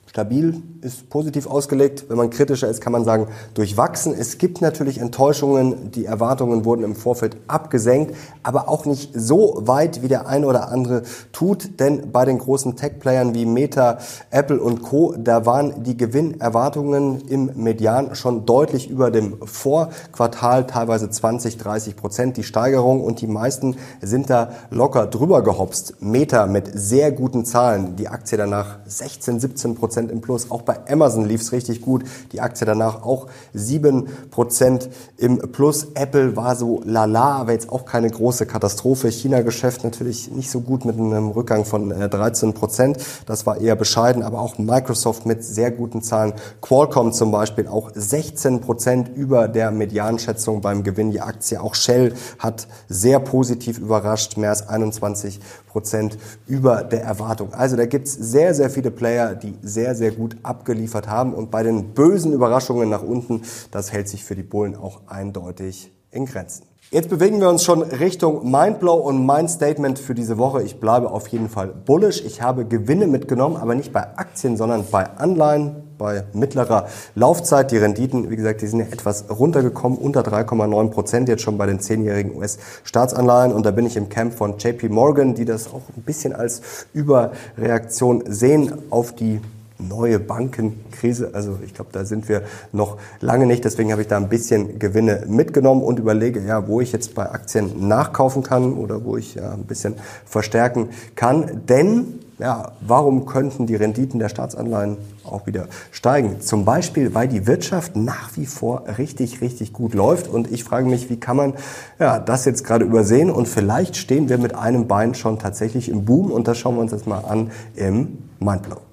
Stabil 0.09 0.63
ist 0.81 1.07
positiv 1.11 1.45
ausgelegt. 1.45 2.05
Wenn 2.09 2.17
man 2.17 2.31
kritischer 2.31 2.67
ist, 2.67 2.81
kann 2.81 2.91
man 2.91 3.03
sagen, 3.03 3.27
durchwachsen. 3.53 4.11
Es 4.17 4.39
gibt 4.39 4.59
natürlich 4.59 4.97
Enttäuschungen. 4.97 5.91
Die 5.91 6.05
Erwartungen 6.05 6.65
wurden 6.65 6.83
im 6.83 6.95
Vorfeld 6.95 7.37
abgesenkt, 7.47 8.15
aber 8.41 8.69
auch 8.69 8.87
nicht 8.87 9.11
so 9.13 9.61
weit, 9.67 10.01
wie 10.01 10.07
der 10.07 10.27
ein 10.27 10.45
oder 10.45 10.71
andere 10.71 11.03
tut. 11.31 11.79
Denn 11.79 12.11
bei 12.11 12.25
den 12.25 12.39
großen 12.39 12.75
Tech-Playern 12.75 13.35
wie 13.35 13.45
Meta, 13.45 13.99
Apple 14.31 14.59
und 14.59 14.81
Co., 14.81 15.13
da 15.15 15.45
waren 15.45 15.83
die 15.83 15.95
Gewinnerwartungen 15.95 17.27
im 17.27 17.51
Median 17.53 18.15
schon 18.15 18.47
deutlich 18.47 18.89
über 18.89 19.11
dem 19.11 19.37
Vorquartal, 19.45 20.65
teilweise 20.65 21.11
20, 21.11 21.59
30 21.59 21.95
Prozent 21.95 22.37
die 22.37 22.43
Steigerung. 22.43 23.03
Und 23.03 23.21
die 23.21 23.27
meisten 23.27 23.75
sind 24.01 24.31
da 24.31 24.53
locker 24.71 25.05
drüber 25.05 25.43
gehopst. 25.43 25.97
Meta 25.99 26.47
mit 26.47 26.71
sehr 26.73 27.11
guten 27.11 27.45
Zahlen. 27.45 27.95
Die 27.95 28.07
Aktie 28.07 28.39
danach 28.39 28.79
16, 28.87 29.39
17 29.39 29.75
Prozent 29.75 29.98
im 30.07 30.21
Plus. 30.21 30.51
Auch 30.51 30.61
bei 30.61 30.77
Amazon 30.89 31.25
lief 31.25 31.41
es 31.41 31.51
richtig 31.51 31.81
gut. 31.81 32.03
Die 32.31 32.41
Aktie 32.41 32.65
danach 32.65 33.03
auch 33.03 33.27
7% 33.55 34.89
im 35.17 35.39
Plus. 35.51 35.87
Apple 35.95 36.35
war 36.35 36.55
so 36.55 36.81
lala, 36.85 37.39
aber 37.39 37.51
jetzt 37.51 37.69
auch 37.69 37.85
keine 37.85 38.09
große 38.09 38.45
Katastrophe. 38.45 39.09
China-Geschäft 39.09 39.83
natürlich 39.83 40.31
nicht 40.31 40.49
so 40.49 40.61
gut 40.61 40.85
mit 40.85 40.97
einem 40.97 41.29
Rückgang 41.29 41.65
von 41.65 41.91
13%. 41.91 42.95
Äh, 42.95 42.99
das 43.25 43.45
war 43.45 43.59
eher 43.59 43.75
bescheiden, 43.75 44.23
aber 44.23 44.39
auch 44.39 44.57
Microsoft 44.57 45.25
mit 45.25 45.43
sehr 45.43 45.71
guten 45.71 46.01
Zahlen. 46.01 46.33
Qualcomm 46.61 47.11
zum 47.11 47.31
Beispiel 47.31 47.67
auch 47.67 47.91
16% 47.91 49.13
über 49.13 49.47
der 49.47 49.71
Medianschätzung 49.71 50.61
beim 50.61 50.83
Gewinn. 50.83 51.11
Die 51.11 51.21
Aktie 51.21 51.61
auch 51.61 51.75
Shell 51.75 52.13
hat 52.37 52.67
sehr 52.87 53.19
positiv 53.19 53.79
überrascht, 53.79 54.37
mehr 54.37 54.51
als 54.51 54.67
21 54.67 55.39
Prozent 55.79 56.17
über 56.45 56.83
der 56.83 57.03
Erwartung. 57.03 57.53
Also 57.53 57.77
da 57.77 57.85
gibt's 57.85 58.13
sehr, 58.13 58.53
sehr 58.53 58.69
viele 58.69 58.91
Player, 58.91 59.33
die 59.33 59.55
sehr, 59.61 59.95
sehr 59.95 60.11
gut 60.11 60.35
abgeliefert 60.43 61.07
haben. 61.07 61.33
Und 61.33 61.51
bei 61.51 61.63
den 61.63 61.93
bösen 61.93 62.33
Überraschungen 62.33 62.89
nach 62.89 63.01
unten, 63.01 63.43
das 63.71 63.93
hält 63.93 64.09
sich 64.09 64.25
für 64.25 64.35
die 64.35 64.43
Bullen 64.43 64.75
auch 64.75 64.99
eindeutig 65.07 65.93
in 66.11 66.25
Grenzen. 66.25 66.68
Jetzt 66.91 67.09
bewegen 67.09 67.39
wir 67.39 67.49
uns 67.49 67.63
schon 67.63 67.83
Richtung 67.83 68.49
Mindblow 68.49 68.95
und 68.95 69.23
mein 69.23 69.47
Statement 69.47 69.99
für 69.99 70.15
diese 70.15 70.39
Woche. 70.39 70.63
Ich 70.63 70.79
bleibe 70.79 71.11
auf 71.11 71.27
jeden 71.27 71.47
Fall 71.47 71.67
bullish. 71.67 72.25
Ich 72.25 72.41
habe 72.41 72.65
Gewinne 72.65 73.05
mitgenommen, 73.05 73.57
aber 73.57 73.75
nicht 73.75 73.93
bei 73.93 74.17
Aktien, 74.17 74.57
sondern 74.57 74.83
bei 74.89 75.07
Anleihen, 75.07 75.83
bei 75.99 76.23
mittlerer 76.33 76.87
Laufzeit. 77.13 77.69
Die 77.69 77.77
Renditen, 77.77 78.31
wie 78.31 78.35
gesagt, 78.35 78.63
die 78.63 78.67
sind 78.67 78.79
ja 78.79 78.87
etwas 78.87 79.25
runtergekommen, 79.29 79.99
unter 79.99 80.21
3,9 80.21 80.89
Prozent 80.89 81.29
jetzt 81.29 81.43
schon 81.43 81.59
bei 81.59 81.67
den 81.67 81.79
zehnjährigen 81.79 82.35
US-Staatsanleihen. 82.35 83.53
Und 83.53 83.67
da 83.67 83.69
bin 83.69 83.85
ich 83.85 83.95
im 83.95 84.09
Camp 84.09 84.33
von 84.33 84.57
JP 84.57 84.89
Morgan, 84.89 85.35
die 85.35 85.45
das 85.45 85.67
auch 85.67 85.83
ein 85.95 86.01
bisschen 86.01 86.33
als 86.33 86.87
Überreaktion 86.93 88.23
sehen 88.25 88.73
auf 88.89 89.13
die 89.13 89.39
neue 89.79 90.19
Bankenkrise. 90.19 91.31
Also 91.33 91.57
ich 91.65 91.73
glaube, 91.73 91.91
da 91.93 92.05
sind 92.05 92.29
wir 92.29 92.43
noch 92.71 92.97
lange 93.21 93.45
nicht. 93.45 93.65
Deswegen 93.65 93.91
habe 93.91 94.01
ich 94.01 94.07
da 94.07 94.17
ein 94.17 94.29
bisschen 94.29 94.77
Gewinne 94.77 95.25
mitgenommen 95.27 95.81
und 95.81 95.99
überlege, 95.99 96.41
ja, 96.41 96.67
wo 96.67 96.81
ich 96.81 96.91
jetzt 96.91 97.15
bei 97.15 97.29
Aktien 97.29 97.87
nachkaufen 97.87 98.43
kann 98.43 98.73
oder 98.73 99.03
wo 99.03 99.17
ich 99.17 99.35
ja 99.35 99.51
ein 99.51 99.63
bisschen 99.63 99.95
verstärken 100.25 100.89
kann. 101.15 101.61
Denn 101.67 102.19
ja, 102.39 102.71
warum 102.81 103.25
könnten 103.25 103.67
die 103.67 103.75
Renditen 103.75 104.19
der 104.19 104.29
Staatsanleihen 104.29 104.97
auch 105.25 105.45
wieder 105.45 105.67
steigen? 105.91 106.39
Zum 106.39 106.63
Beispiel, 106.63 107.13
weil 107.13 107.27
die 107.27 107.47
Wirtschaft 107.47 107.95
nach 107.95 108.35
wie 108.37 108.45
vor 108.45 108.83
richtig, 108.97 109.41
richtig 109.41 109.73
gut 109.73 109.93
läuft. 109.93 110.27
Und 110.27 110.49
ich 110.49 110.63
frage 110.63 110.87
mich, 110.87 111.09
wie 111.09 111.19
kann 111.19 111.35
man 111.35 111.53
ja, 111.99 112.19
das 112.19 112.45
jetzt 112.45 112.63
gerade 112.63 112.85
übersehen? 112.85 113.29
Und 113.29 113.47
vielleicht 113.47 113.97
stehen 113.97 114.29
wir 114.29 114.37
mit 114.37 114.55
einem 114.55 114.87
Bein 114.87 115.15
schon 115.15 115.37
tatsächlich 115.37 115.89
im 115.89 116.05
Boom. 116.05 116.31
Und 116.31 116.47
das 116.47 116.57
schauen 116.57 116.75
wir 116.75 116.81
uns 116.81 116.91
jetzt 116.91 117.07
mal 117.07 117.19
an 117.19 117.51
im 117.75 118.19
Mindblow. 118.39 118.88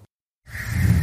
you 0.49 0.87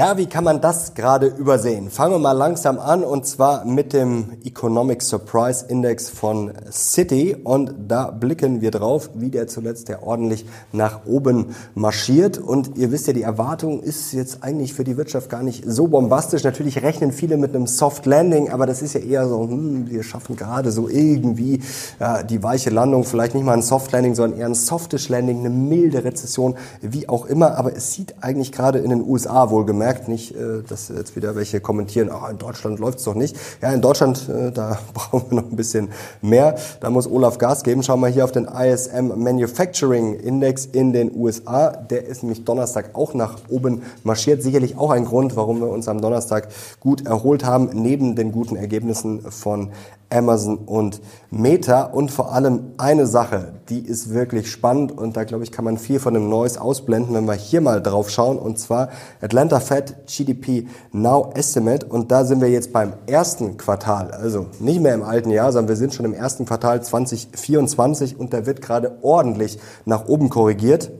Ja, 0.00 0.16
wie 0.16 0.24
kann 0.24 0.44
man 0.44 0.62
das 0.62 0.94
gerade 0.94 1.26
übersehen? 1.26 1.90
Fangen 1.90 2.14
wir 2.14 2.18
mal 2.18 2.32
langsam 2.32 2.78
an 2.78 3.04
und 3.04 3.26
zwar 3.26 3.66
mit 3.66 3.92
dem 3.92 4.38
Economic 4.46 5.02
Surprise 5.02 5.66
Index 5.68 6.08
von 6.08 6.52
City 6.72 7.36
und 7.44 7.74
da 7.86 8.10
blicken 8.10 8.62
wir 8.62 8.70
drauf, 8.70 9.10
wie 9.12 9.28
der 9.28 9.46
zuletzt 9.46 9.90
der 9.90 10.02
ordentlich 10.02 10.46
nach 10.72 11.04
oben 11.04 11.54
marschiert 11.74 12.38
und 12.38 12.78
ihr 12.78 12.92
wisst 12.92 13.08
ja, 13.08 13.12
die 13.12 13.20
Erwartung 13.20 13.82
ist 13.82 14.14
jetzt 14.14 14.42
eigentlich 14.42 14.72
für 14.72 14.84
die 14.84 14.96
Wirtschaft 14.96 15.28
gar 15.28 15.42
nicht 15.42 15.64
so 15.66 15.88
bombastisch. 15.88 16.44
Natürlich 16.44 16.82
rechnen 16.82 17.12
viele 17.12 17.36
mit 17.36 17.54
einem 17.54 17.66
Soft 17.66 18.06
Landing, 18.06 18.48
aber 18.48 18.64
das 18.64 18.80
ist 18.80 18.94
ja 18.94 19.00
eher 19.00 19.28
so, 19.28 19.42
hm, 19.42 19.90
wir 19.90 20.02
schaffen 20.02 20.34
gerade 20.34 20.72
so 20.72 20.88
irgendwie 20.88 21.60
ja, 21.98 22.22
die 22.22 22.42
weiche 22.42 22.70
Landung, 22.70 23.04
vielleicht 23.04 23.34
nicht 23.34 23.44
mal 23.44 23.52
ein 23.52 23.60
Soft 23.60 23.92
Landing, 23.92 24.14
sondern 24.14 24.40
eher 24.40 24.46
ein 24.46 24.54
softish 24.54 25.10
Landing, 25.10 25.40
eine 25.40 25.50
milde 25.50 26.04
Rezession, 26.04 26.54
wie 26.80 27.06
auch 27.06 27.26
immer, 27.26 27.58
aber 27.58 27.76
es 27.76 27.92
sieht 27.92 28.14
eigentlich 28.22 28.50
gerade 28.50 28.78
in 28.78 28.88
den 28.88 29.06
USA 29.06 29.50
wohlgemerkt 29.50 29.89
merkt 29.90 30.06
nicht, 30.06 30.36
äh, 30.36 30.62
dass 30.68 30.88
jetzt 30.88 31.16
wieder 31.16 31.34
welche 31.34 31.60
kommentieren, 31.60 32.10
ah, 32.10 32.30
in 32.30 32.38
Deutschland 32.38 32.78
läuft's 32.78 33.02
doch 33.02 33.16
nicht. 33.16 33.36
Ja, 33.60 33.72
in 33.72 33.80
Deutschland, 33.80 34.28
äh, 34.28 34.52
da 34.52 34.78
brauchen 34.94 35.30
wir 35.30 35.42
noch 35.42 35.50
ein 35.50 35.56
bisschen 35.56 35.88
mehr. 36.22 36.54
Da 36.80 36.90
muss 36.90 37.10
Olaf 37.10 37.38
Gas 37.38 37.64
geben. 37.64 37.82
Schauen 37.82 37.98
wir 37.98 38.06
hier 38.06 38.22
auf 38.22 38.30
den 38.30 38.44
ISM 38.44 39.08
Manufacturing 39.16 40.14
Index 40.14 40.64
in 40.66 40.92
den 40.92 41.10
USA. 41.12 41.70
Der 41.70 42.06
ist 42.06 42.22
nämlich 42.22 42.44
Donnerstag 42.44 42.90
auch 42.94 43.14
nach 43.14 43.38
oben 43.48 43.82
marschiert. 44.04 44.44
Sicherlich 44.44 44.78
auch 44.78 44.90
ein 44.90 45.06
Grund, 45.06 45.34
warum 45.34 45.60
wir 45.60 45.68
uns 45.68 45.88
am 45.88 46.00
Donnerstag 46.00 46.46
gut 46.78 47.04
erholt 47.04 47.44
haben, 47.44 47.70
neben 47.72 48.14
den 48.14 48.30
guten 48.30 48.54
Ergebnissen 48.54 49.22
von 49.22 49.70
Amazon 50.10 50.58
und 50.58 51.00
Meta. 51.30 51.82
Und 51.84 52.10
vor 52.10 52.32
allem 52.32 52.72
eine 52.76 53.06
Sache, 53.06 53.54
die 53.68 53.80
ist 53.80 54.12
wirklich 54.12 54.50
spannend 54.50 54.92
und 54.92 55.16
da 55.16 55.24
glaube 55.24 55.44
ich, 55.44 55.52
kann 55.52 55.64
man 55.64 55.78
viel 55.78 56.00
von 56.00 56.14
dem 56.14 56.28
Noise 56.28 56.60
ausblenden, 56.60 57.14
wenn 57.14 57.24
wir 57.24 57.34
hier 57.34 57.60
mal 57.60 57.82
drauf 57.82 58.10
schauen. 58.10 58.38
Und 58.38 58.58
zwar 58.58 58.90
Atlanta 59.20 59.60
Fed 59.60 60.06
GDP 60.06 60.66
Now 60.92 61.30
Estimate. 61.34 61.86
Und 61.86 62.10
da 62.10 62.24
sind 62.24 62.40
wir 62.40 62.50
jetzt 62.50 62.72
beim 62.72 62.92
ersten 63.06 63.56
Quartal, 63.56 64.10
also 64.10 64.46
nicht 64.58 64.80
mehr 64.80 64.94
im 64.94 65.02
alten 65.02 65.30
Jahr, 65.30 65.52
sondern 65.52 65.68
wir 65.68 65.76
sind 65.76 65.94
schon 65.94 66.04
im 66.04 66.14
ersten 66.14 66.44
Quartal 66.44 66.82
2024 66.82 68.18
und 68.18 68.32
da 68.32 68.46
wird 68.46 68.60
gerade 68.60 68.98
ordentlich 69.02 69.58
nach 69.84 70.06
oben 70.06 70.28
korrigiert. 70.28 70.90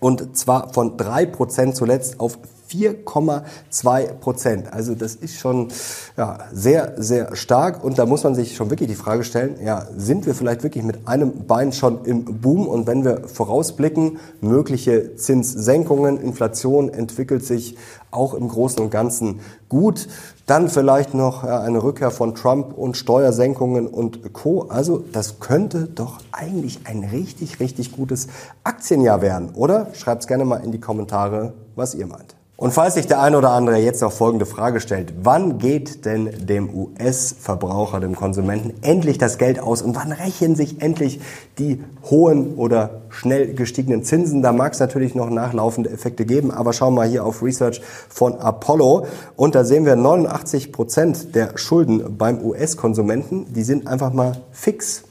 Und 0.00 0.36
zwar 0.36 0.72
von 0.72 0.96
drei 0.96 1.26
Prozent 1.26 1.76
zuletzt 1.76 2.20
auf 2.20 2.38
4,2 2.74 4.12
Prozent. 4.14 4.72
Also 4.72 4.94
das 4.94 5.14
ist 5.14 5.38
schon 5.38 5.68
ja, 6.16 6.38
sehr, 6.52 6.94
sehr 6.96 7.36
stark. 7.36 7.84
Und 7.84 7.98
da 7.98 8.06
muss 8.06 8.24
man 8.24 8.34
sich 8.34 8.56
schon 8.56 8.70
wirklich 8.70 8.88
die 8.88 8.96
Frage 8.96 9.24
stellen, 9.24 9.56
ja, 9.64 9.86
sind 9.96 10.26
wir 10.26 10.34
vielleicht 10.34 10.62
wirklich 10.62 10.84
mit 10.84 11.06
einem 11.06 11.46
Bein 11.46 11.72
schon 11.72 12.04
im 12.04 12.24
Boom? 12.40 12.66
Und 12.66 12.86
wenn 12.86 13.04
wir 13.04 13.28
vorausblicken, 13.28 14.18
mögliche 14.40 15.16
Zinssenkungen, 15.16 16.20
Inflation 16.20 16.88
entwickelt 16.88 17.44
sich 17.44 17.76
auch 18.14 18.34
im 18.34 18.48
Großen 18.48 18.80
und 18.80 18.90
Ganzen 18.90 19.40
gut. 19.68 20.08
Dann 20.46 20.68
vielleicht 20.68 21.14
noch 21.14 21.42
eine 21.42 21.82
Rückkehr 21.82 22.10
von 22.10 22.34
Trump 22.34 22.76
und 22.76 22.96
Steuersenkungen 22.96 23.86
und 23.86 24.32
Co. 24.32 24.66
Also 24.68 25.02
das 25.12 25.40
könnte 25.40 25.86
doch 25.86 26.20
eigentlich 26.32 26.80
ein 26.84 27.04
richtig, 27.04 27.60
richtig 27.60 27.92
gutes 27.92 28.28
Aktienjahr 28.62 29.22
werden, 29.22 29.50
oder? 29.54 29.88
Schreibt's 29.94 30.26
gerne 30.26 30.44
mal 30.44 30.58
in 30.58 30.72
die 30.72 30.80
Kommentare, 30.80 31.54
was 31.76 31.94
ihr 31.94 32.06
meint. 32.06 32.36
Und 32.56 32.70
falls 32.70 32.94
sich 32.94 33.08
der 33.08 33.20
eine 33.20 33.36
oder 33.36 33.50
andere 33.50 33.78
jetzt 33.78 34.00
noch 34.00 34.12
folgende 34.12 34.46
Frage 34.46 34.78
stellt, 34.78 35.12
wann 35.24 35.58
geht 35.58 36.04
denn 36.04 36.46
dem 36.46 36.72
US-Verbraucher, 36.72 37.98
dem 37.98 38.14
Konsumenten 38.14 38.74
endlich 38.82 39.18
das 39.18 39.38
Geld 39.38 39.58
aus 39.58 39.82
und 39.82 39.96
wann 39.96 40.12
rächen 40.12 40.54
sich 40.54 40.80
endlich 40.80 41.20
die 41.58 41.82
hohen 42.08 42.54
oder 42.54 43.02
schnell 43.08 43.54
gestiegenen 43.54 44.04
Zinsen? 44.04 44.40
Da 44.40 44.52
mag 44.52 44.72
es 44.72 44.78
natürlich 44.78 45.16
noch 45.16 45.30
nachlaufende 45.30 45.90
Effekte 45.90 46.24
geben, 46.24 46.52
aber 46.52 46.72
schauen 46.72 46.94
wir 46.94 47.00
mal 47.00 47.08
hier 47.08 47.24
auf 47.24 47.42
Research 47.42 47.80
von 48.08 48.38
Apollo 48.38 49.08
und 49.34 49.56
da 49.56 49.64
sehen 49.64 49.84
wir 49.84 49.96
89 49.96 50.70
Prozent 50.70 51.34
der 51.34 51.58
Schulden 51.58 52.16
beim 52.16 52.40
US-Konsumenten, 52.40 53.52
die 53.52 53.64
sind 53.64 53.88
einfach 53.88 54.12
mal 54.12 54.36
fix 54.52 55.02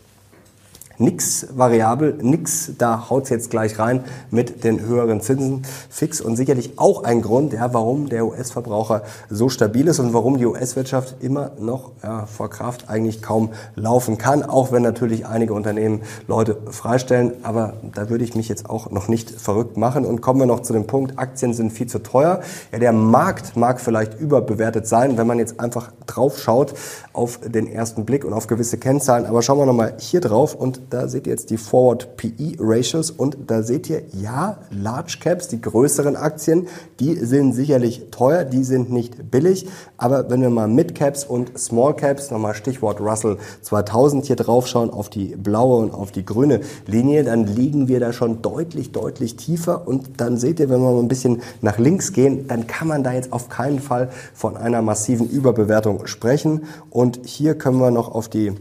nix 0.97 1.47
variabel, 1.55 2.17
nix, 2.21 2.71
da 2.77 3.09
haut's 3.09 3.29
jetzt 3.29 3.49
gleich 3.49 3.79
rein 3.79 4.03
mit 4.31 4.63
den 4.63 4.81
höheren 4.81 5.21
Zinsen. 5.21 5.63
Fix 5.89 6.21
und 6.21 6.35
sicherlich 6.35 6.77
auch 6.77 7.03
ein 7.03 7.21
Grund, 7.21 7.53
ja, 7.53 7.73
warum 7.73 8.09
der 8.09 8.25
US-Verbraucher 8.25 9.03
so 9.29 9.49
stabil 9.49 9.87
ist 9.87 9.99
und 9.99 10.13
warum 10.13 10.37
die 10.37 10.45
US-Wirtschaft 10.45 11.15
immer 11.21 11.51
noch 11.59 11.91
ja, 12.03 12.25
vor 12.25 12.49
Kraft 12.49 12.89
eigentlich 12.89 13.21
kaum 13.21 13.49
laufen 13.75 14.17
kann, 14.17 14.43
auch 14.43 14.71
wenn 14.71 14.83
natürlich 14.83 15.25
einige 15.25 15.53
Unternehmen 15.53 16.01
Leute 16.27 16.57
freistellen, 16.69 17.33
aber 17.43 17.73
da 17.93 18.09
würde 18.09 18.23
ich 18.23 18.35
mich 18.35 18.49
jetzt 18.49 18.69
auch 18.69 18.91
noch 18.91 19.07
nicht 19.07 19.29
verrückt 19.29 19.77
machen. 19.77 20.05
Und 20.05 20.21
kommen 20.21 20.39
wir 20.39 20.45
noch 20.45 20.61
zu 20.61 20.73
dem 20.73 20.87
Punkt, 20.87 21.17
Aktien 21.17 21.53
sind 21.53 21.71
viel 21.71 21.87
zu 21.87 21.99
teuer. 21.99 22.41
Ja, 22.71 22.79
der 22.79 22.93
Markt 22.93 23.55
mag 23.55 23.81
vielleicht 23.81 24.19
überbewertet 24.19 24.87
sein, 24.87 25.17
wenn 25.17 25.27
man 25.27 25.39
jetzt 25.39 25.59
einfach 25.59 25.91
drauf 26.05 26.39
schaut 26.39 26.73
auf 27.13 27.39
den 27.39 27.67
ersten 27.67 28.05
Blick 28.05 28.25
und 28.25 28.33
auf 28.33 28.47
gewisse 28.47 28.77
Kennzahlen, 28.77 29.25
aber 29.25 29.41
schauen 29.41 29.57
wir 29.57 29.65
nochmal 29.65 29.95
hier 29.97 30.21
drauf 30.21 30.55
und 30.55 30.82
da 30.89 31.07
seht 31.07 31.27
ihr 31.27 31.31
jetzt 31.31 31.49
die 31.49 31.57
Forward 31.57 32.17
PE 32.17 32.55
Ratios 32.59 33.11
und 33.11 33.37
da 33.47 33.63
seht 33.63 33.89
ihr, 33.89 34.03
ja, 34.13 34.57
Large 34.71 35.17
Caps, 35.21 35.47
die 35.47 35.61
größeren 35.61 36.15
Aktien, 36.15 36.67
die 36.99 37.15
sind 37.15 37.53
sicherlich 37.53 38.07
teuer, 38.11 38.43
die 38.43 38.63
sind 38.63 38.91
nicht 38.91 39.31
billig. 39.31 39.67
Aber 39.97 40.29
wenn 40.29 40.41
wir 40.41 40.49
mal 40.49 40.67
Mid 40.67 40.95
Caps 40.95 41.23
und 41.23 41.57
Small 41.57 41.95
Caps, 41.95 42.31
nochmal 42.31 42.55
Stichwort 42.55 42.99
Russell 42.99 43.37
2000 43.61 44.25
hier 44.25 44.35
drauf 44.35 44.67
schauen, 44.67 44.89
auf 44.89 45.09
die 45.09 45.35
blaue 45.35 45.77
und 45.77 45.93
auf 45.93 46.11
die 46.11 46.25
grüne 46.25 46.61
Linie, 46.87 47.23
dann 47.23 47.45
liegen 47.45 47.87
wir 47.87 47.99
da 47.99 48.13
schon 48.13 48.41
deutlich, 48.41 48.91
deutlich 48.91 49.35
tiefer. 49.35 49.87
Und 49.87 50.19
dann 50.21 50.37
seht 50.37 50.59
ihr, 50.59 50.69
wenn 50.69 50.81
wir 50.81 50.91
mal 50.91 50.99
ein 50.99 51.07
bisschen 51.07 51.41
nach 51.61 51.77
links 51.77 52.13
gehen, 52.13 52.47
dann 52.47 52.67
kann 52.67 52.87
man 52.87 53.03
da 53.03 53.13
jetzt 53.13 53.31
auf 53.33 53.49
keinen 53.49 53.79
Fall 53.79 54.09
von 54.33 54.57
einer 54.57 54.81
massiven 54.81 55.29
Überbewertung 55.29 56.05
sprechen. 56.07 56.63
Und 56.89 57.21
hier 57.23 57.55
können 57.55 57.79
wir 57.79 57.91
noch 57.91 58.13
auf 58.13 58.29
die 58.29 58.53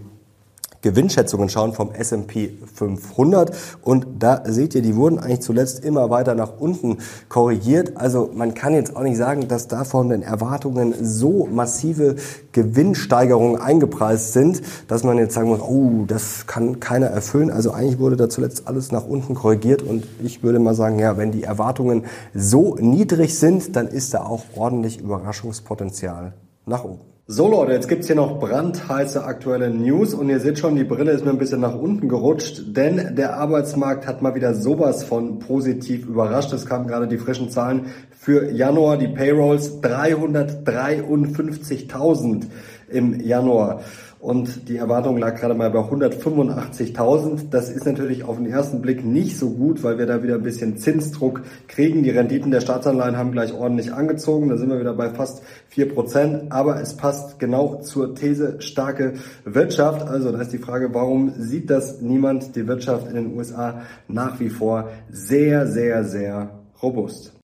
Gewinnschätzungen 0.82 1.48
schauen 1.48 1.72
vom 1.72 1.92
S&P 1.92 2.58
500 2.74 3.56
und 3.82 4.06
da 4.18 4.42
seht 4.44 4.74
ihr, 4.74 4.82
die 4.82 4.96
wurden 4.96 5.18
eigentlich 5.18 5.40
zuletzt 5.40 5.84
immer 5.84 6.10
weiter 6.10 6.34
nach 6.34 6.58
unten 6.58 6.98
korrigiert. 7.28 7.96
Also 7.96 8.30
man 8.34 8.54
kann 8.54 8.74
jetzt 8.74 8.94
auch 8.96 9.02
nicht 9.02 9.16
sagen, 9.16 9.46
dass 9.46 9.68
da 9.68 9.84
von 9.84 10.08
den 10.08 10.22
Erwartungen 10.22 10.94
so 11.00 11.46
massive 11.46 12.16
Gewinnsteigerungen 12.50 13.60
eingepreist 13.60 14.32
sind, 14.32 14.60
dass 14.88 15.04
man 15.04 15.18
jetzt 15.18 15.34
sagen 15.34 15.48
muss, 15.48 15.60
oh, 15.60 16.04
das 16.06 16.46
kann 16.48 16.80
keiner 16.80 17.06
erfüllen. 17.06 17.50
Also 17.50 17.70
eigentlich 17.70 18.00
wurde 18.00 18.16
da 18.16 18.28
zuletzt 18.28 18.66
alles 18.66 18.90
nach 18.90 19.06
unten 19.06 19.34
korrigiert 19.34 19.82
und 19.82 20.04
ich 20.22 20.42
würde 20.42 20.58
mal 20.58 20.74
sagen, 20.74 20.98
ja, 20.98 21.16
wenn 21.16 21.30
die 21.30 21.44
Erwartungen 21.44 22.04
so 22.34 22.76
niedrig 22.80 23.38
sind, 23.38 23.76
dann 23.76 23.86
ist 23.86 24.14
da 24.14 24.24
auch 24.24 24.42
ordentlich 24.56 25.00
Überraschungspotenzial 25.00 26.32
nach 26.66 26.84
oben. 26.84 27.11
So 27.34 27.48
Leute, 27.48 27.72
jetzt 27.72 27.88
gibt's 27.88 28.08
hier 28.08 28.16
noch 28.16 28.38
brandheiße 28.38 29.24
aktuelle 29.24 29.70
News 29.70 30.12
und 30.12 30.28
ihr 30.28 30.38
seht 30.38 30.58
schon, 30.58 30.76
die 30.76 30.84
Brille 30.84 31.12
ist 31.12 31.24
mir 31.24 31.30
ein 31.30 31.38
bisschen 31.38 31.62
nach 31.62 31.74
unten 31.74 32.06
gerutscht, 32.06 32.76
denn 32.76 33.16
der 33.16 33.38
Arbeitsmarkt 33.38 34.06
hat 34.06 34.20
mal 34.20 34.34
wieder 34.34 34.54
sowas 34.54 35.02
von 35.02 35.38
positiv 35.38 36.04
überrascht. 36.04 36.52
Es 36.52 36.66
kamen 36.66 36.86
gerade 36.86 37.08
die 37.08 37.16
frischen 37.16 37.48
Zahlen 37.48 37.86
für 38.10 38.50
Januar, 38.50 38.98
die 38.98 39.08
Payrolls 39.08 39.80
353.000 39.80 42.48
im 42.90 43.18
Januar 43.18 43.80
und 44.22 44.68
die 44.68 44.76
Erwartung 44.76 45.16
lag 45.16 45.34
gerade 45.34 45.54
mal 45.54 45.68
bei 45.72 45.80
185.000. 45.80 47.50
Das 47.50 47.68
ist 47.68 47.84
natürlich 47.84 48.22
auf 48.22 48.36
den 48.36 48.46
ersten 48.46 48.80
Blick 48.80 49.04
nicht 49.04 49.36
so 49.36 49.50
gut, 49.50 49.82
weil 49.82 49.98
wir 49.98 50.06
da 50.06 50.22
wieder 50.22 50.36
ein 50.36 50.44
bisschen 50.44 50.76
Zinsdruck 50.76 51.42
kriegen. 51.66 52.04
Die 52.04 52.10
Renditen 52.10 52.52
der 52.52 52.60
Staatsanleihen 52.60 53.16
haben 53.16 53.32
gleich 53.32 53.52
ordentlich 53.52 53.92
angezogen. 53.92 54.48
Da 54.48 54.56
sind 54.56 54.70
wir 54.70 54.78
wieder 54.78 54.94
bei 54.94 55.10
fast 55.10 55.42
4%. 55.74 56.52
Aber 56.52 56.80
es 56.80 56.96
passt 56.96 57.40
genau 57.40 57.80
zur 57.80 58.14
These 58.14 58.60
starke 58.60 59.14
Wirtschaft. 59.44 60.06
Also 60.06 60.30
da 60.30 60.40
ist 60.40 60.52
die 60.52 60.58
Frage, 60.58 60.94
warum 60.94 61.32
sieht 61.36 61.68
das 61.68 62.00
niemand? 62.00 62.54
Die 62.54 62.68
Wirtschaft 62.68 63.08
in 63.08 63.16
den 63.16 63.36
USA 63.36 63.82
nach 64.06 64.38
wie 64.38 64.50
vor 64.50 64.90
sehr, 65.10 65.66
sehr, 65.66 66.04
sehr 66.04 66.60
robust. 66.80 67.41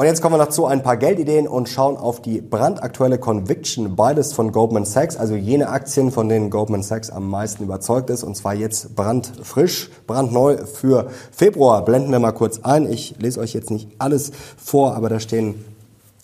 Und 0.00 0.06
jetzt 0.06 0.22
kommen 0.22 0.32
wir 0.32 0.38
noch 0.42 0.48
zu 0.48 0.64
ein 0.64 0.82
paar 0.82 0.96
Geldideen 0.96 1.46
und 1.46 1.68
schauen 1.68 1.98
auf 1.98 2.22
die 2.22 2.40
brandaktuelle 2.40 3.18
Conviction, 3.18 3.96
beides 3.96 4.32
von 4.32 4.50
Goldman 4.50 4.86
Sachs, 4.86 5.18
also 5.18 5.34
jene 5.34 5.68
Aktien, 5.68 6.10
von 6.10 6.26
denen 6.26 6.48
Goldman 6.48 6.82
Sachs 6.82 7.10
am 7.10 7.28
meisten 7.28 7.64
überzeugt 7.64 8.08
ist, 8.08 8.22
und 8.22 8.34
zwar 8.34 8.54
jetzt 8.54 8.96
brandfrisch, 8.96 9.90
brandneu 10.06 10.56
für 10.64 11.10
Februar. 11.32 11.84
Blenden 11.84 12.12
wir 12.12 12.18
mal 12.18 12.32
kurz 12.32 12.60
ein. 12.60 12.90
Ich 12.90 13.16
lese 13.18 13.40
euch 13.40 13.52
jetzt 13.52 13.70
nicht 13.70 13.90
alles 13.98 14.32
vor, 14.56 14.94
aber 14.96 15.10
da 15.10 15.20
stehen 15.20 15.66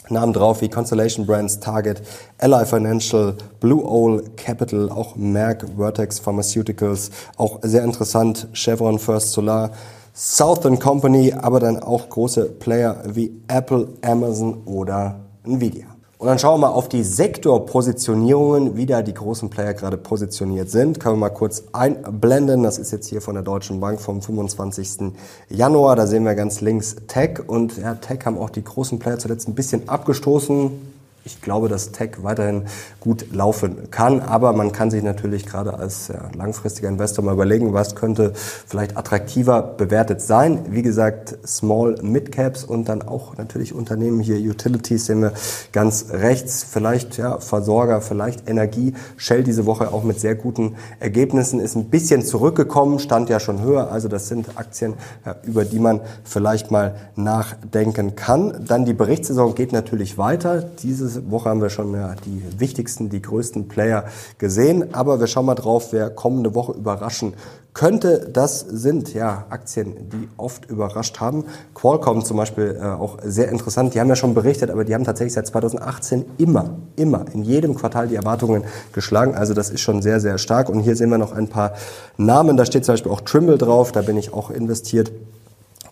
Namen 0.09 0.33
drauf 0.33 0.63
wie 0.63 0.71
Constellation 0.71 1.27
Brands, 1.27 1.61
Target, 1.61 2.01
Ally 2.39 2.65
Financial, 2.65 3.35
Blue 3.61 3.85
Owl 3.85 4.25
Capital, 4.39 4.89
auch 4.89 5.17
Merck, 5.17 5.67
Vertex 5.77 6.19
Pharmaceuticals, 6.19 7.11
auch 7.37 7.59
sehr 7.61 7.85
interessant, 7.85 8.49
Chevron 8.55 8.99
First 8.99 9.33
Solar, 9.33 9.73
Southern 10.19 10.79
Company, 10.79 11.35
aber 11.35 11.61
dann 11.61 11.79
auch 11.79 12.09
große 12.09 12.47
Player 12.47 13.03
wie 13.07 13.43
Apple, 13.49 13.89
Amazon 14.01 14.63
oder 14.65 15.21
Nvidia. 15.45 15.85
Und 16.17 16.29
dann 16.29 16.39
schauen 16.39 16.55
wir 16.55 16.69
mal 16.69 16.73
auf 16.73 16.89
die 16.89 17.03
Sektorpositionierungen, 17.03 18.79
wie 18.79 18.87
da 18.87 19.03
die 19.03 19.13
großen 19.13 19.51
Player 19.51 19.75
gerade 19.75 19.99
positioniert 19.99 20.71
sind. 20.71 20.99
Können 20.99 21.17
wir 21.17 21.21
mal 21.21 21.29
kurz 21.29 21.65
einblenden. 21.75 22.63
Das 22.63 22.79
ist 22.79 22.93
jetzt 22.93 23.07
hier 23.09 23.21
von 23.21 23.35
der 23.35 23.45
Deutschen 23.45 23.79
Bank 23.79 24.01
vom 24.01 24.23
25. 24.23 25.13
Januar. 25.51 25.97
Da 25.97 26.07
sehen 26.07 26.25
wir 26.25 26.35
ganz 26.35 26.63
links 26.63 26.97
Tech. 27.07 27.41
Und 27.47 27.77
ja, 27.77 27.97
Tech 27.97 28.21
haben 28.25 28.39
auch 28.39 28.49
die 28.49 28.65
großen 28.65 28.99
Player 28.99 29.19
zuletzt 29.19 29.47
ein 29.49 29.55
bisschen 29.55 29.87
abgestoßen 29.87 30.96
ich 31.27 31.43
glaube, 31.43 31.69
dass 31.69 31.91
Tech 31.91 32.23
weiterhin 32.23 32.63
gut 33.01 33.33
laufen 33.33 33.91
kann, 33.91 34.21
aber 34.21 34.53
man 34.53 34.73
kann 34.73 34.91
sich 34.91 35.03
natürlich 35.03 35.45
gerade 35.45 35.75
als 35.75 36.09
ja, 36.09 36.31
langfristiger 36.37 36.89
Investor 36.89 37.25
mal 37.25 37.35
überlegen, 37.35 37.73
was 37.73 37.97
könnte 37.97 38.33
vielleicht 38.35 38.97
attraktiver 38.97 39.63
bewertet 39.63 40.23
sein. 40.23 40.67
Wie 40.71 40.83
gesagt, 40.83 41.37
Small 41.47 41.97
Mid 42.03 42.31
Caps 42.31 42.65
und 42.65 42.89
dann 42.89 43.03
auch 43.03 43.37
natürlich 43.37 43.75
Unternehmen 43.75 44.21
hier 44.21 44.39
Utilities 44.39 45.07
sehen 45.07 45.21
wir 45.21 45.33
ganz 45.73 46.07
rechts, 46.11 46.65
vielleicht 46.65 47.19
ja 47.19 47.39
Versorger, 47.41 48.01
vielleicht 48.01 48.49
Energie. 48.49 48.95
Shell 49.17 49.43
diese 49.43 49.67
Woche 49.67 49.93
auch 49.93 50.05
mit 50.05 50.21
sehr 50.21 50.37
guten 50.37 50.77
Ergebnissen 51.01 51.59
ist 51.59 51.75
ein 51.75 51.91
bisschen 51.91 52.25
zurückgekommen, 52.25 53.01
stand 53.01 53.29
ja 53.29 53.41
schon 53.41 53.61
höher, 53.61 53.91
also 53.91 54.09
das 54.09 54.29
sind 54.29 54.57
Aktien, 54.57 54.95
ja, 55.25 55.35
über 55.43 55.65
die 55.65 55.81
man 55.81 56.01
vielleicht 56.25 56.71
mal 56.71 56.95
nachdenken 57.17 58.15
kann. 58.15 58.65
Dann 58.67 58.85
die 58.85 58.95
Berichtssaison 58.95 59.55
geht 59.57 59.73
natürlich 59.73 60.19
weiter. 60.19 60.63
Dieses 60.63 61.16
Woche 61.31 61.49
haben 61.49 61.61
wir 61.61 61.71
schon 61.71 61.93
ja, 61.95 62.15
die 62.25 62.43
wichtigsten, 62.59 63.09
die 63.09 63.23
größten 63.23 63.69
Player 63.69 64.05
gesehen. 64.39 64.95
Aber 64.95 65.21
wir 65.21 65.27
schauen 65.27 65.47
mal 65.47 65.55
drauf, 65.55 65.89
wer 65.93 66.11
kommende 66.11 66.55
Woche 66.55 66.73
überraschen 66.73 67.35
könnte. 67.77 68.31
Das 68.33 68.61
sind 68.61 69.13
ja 69.13 69.45
Aktien, 69.51 70.09
die 70.09 70.29
oft 70.39 70.69
überrascht 70.71 71.21
haben. 71.21 71.45
Qualcomm 71.75 72.25
zum 72.25 72.39
Beispiel 72.39 72.79
äh, 72.81 72.87
auch 72.87 73.19
sehr 73.23 73.51
interessant. 73.51 73.95
Die 73.95 74.01
haben 74.01 74.09
ja 74.09 74.17
schon 74.17 74.33
berichtet, 74.33 74.71
aber 74.71 74.85
die 74.85 74.95
haben 74.95 75.05
tatsächlich 75.05 75.35
seit 75.35 75.47
2018 75.47 76.25
immer, 76.39 76.77
immer 76.97 77.27
in 77.35 77.43
jedem 77.43 77.75
Quartal 77.75 78.09
die 78.09 78.17
Erwartungen 78.17 78.65
geschlagen. 78.93 79.35
Also 79.35 79.53
das 79.53 79.69
ist 79.69 79.83
schon 79.83 80.01
sehr, 80.01 80.21
sehr 80.21 80.39
stark. 80.39 80.71
Und 80.71 80.81
hier 80.81 80.97
sehen 80.97 81.11
wir 81.11 81.19
noch 81.19 81.33
ein 81.33 81.49
paar 81.49 81.75
Namen. 82.17 82.57
Da 82.57 82.65
steht 82.65 82.87
zum 82.87 82.95
Beispiel 82.95 83.13
auch 83.13 83.21
Trimble 83.21 83.59
drauf. 83.59 83.93
Da 83.93 84.01
bin 84.01 84.17
ich 84.17 84.33
auch 84.33 84.51
investiert. 84.51 85.13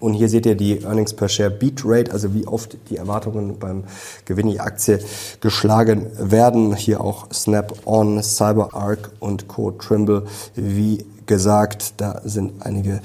Und 0.04 0.12
hier 0.12 0.28
seht 0.28 0.44
ihr 0.44 0.54
die 0.54 0.82
Earnings 0.82 1.14
per 1.14 1.30
Share 1.30 1.50
Beat 1.50 1.80
Rate, 1.82 2.12
also 2.12 2.34
wie 2.34 2.46
oft 2.46 2.76
die 2.90 2.98
Erwartungen 2.98 3.58
beim 3.58 3.84
Gewinn 4.26 4.50
die 4.50 4.60
Aktie 4.60 4.98
geschlagen 5.40 6.08
werden. 6.18 6.76
Hier 6.76 7.00
auch 7.00 7.32
Snap-on, 7.32 8.22
CyberArk 8.22 9.12
und 9.20 9.48
Co. 9.48 9.70
Trimble, 9.70 10.24
wie 10.56 11.06
gesagt, 11.24 11.94
da 12.02 12.20
sind 12.22 12.52
einige 12.60 13.00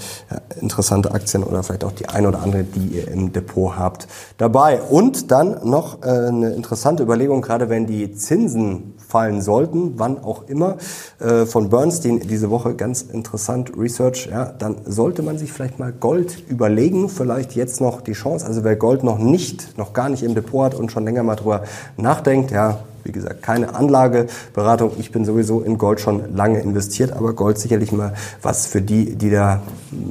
interessante 0.60 1.14
Aktien 1.14 1.44
oder 1.44 1.64
vielleicht 1.64 1.86
auch 1.86 1.94
die 1.94 2.10
eine 2.10 2.28
oder 2.28 2.42
andere, 2.44 2.66
die 2.66 2.98
ihr 2.98 3.08
im 3.08 3.32
Depot 3.32 3.78
habt, 3.78 4.10
dabei. 4.38 4.82
Und 4.82 5.32
dann 5.32 5.58
noch 5.64 6.04
äh, 6.04 6.10
eine 6.10 6.50
interessante 6.50 7.04
Überlegung, 7.04 7.42
gerade 7.42 7.70
wenn 7.70 7.88
die 7.88 8.14
Zinsen 8.14 8.96
fallen 9.10 9.42
sollten, 9.42 9.94
wann 9.98 10.24
auch 10.24 10.48
immer, 10.48 10.78
äh, 11.20 11.46
von 11.48 11.70
Bernstein 11.70 12.20
diese 12.20 12.52
Woche 12.52 12.76
ganz 12.76 13.02
interessant 13.02 13.72
Research, 13.76 14.30
ja, 14.32 14.46
dann 14.46 14.76
sollte 14.86 15.24
man 15.24 15.40
sich 15.40 15.52
vielleicht 15.52 15.80
mal 15.80 15.92
Gold 15.92 16.44
überlegen, 16.48 17.10
vielleicht 17.10 17.56
jetzt 17.56 17.82
noch 17.82 18.02
die 18.02 18.14
Chance, 18.14 18.46
also 18.46 18.64
wer 18.64 18.76
Gold 18.76 19.04
noch 19.04 19.18
nicht, 19.18 19.78
noch 19.80 19.94
gar 19.94 20.10
nicht 20.10 20.22
im 20.22 20.36
Depot 20.36 20.64
hat 20.64 20.76
und 20.76 20.92
schon 20.92 21.06
länger 21.06 21.24
mal 21.24 21.36
drüber 21.36 21.64
nachdenkt, 21.98 22.52
ja, 22.52 22.82
wie 23.04 23.12
gesagt, 23.12 23.42
keine 23.42 23.74
Anlageberatung. 23.74 24.92
Ich 25.00 25.12
bin 25.12 25.26
sowieso 25.26 25.62
in 25.62 25.78
Gold 25.78 26.00
schon 26.00 26.36
lange 26.36 26.60
investiert, 26.60 27.12
aber 27.12 27.34
Gold 27.34 27.58
sicherlich 27.58 27.92
mal 27.92 28.14
was 28.42 28.68
für 28.68 28.82
die, 28.82 29.16
die 29.16 29.32
da 29.32 29.62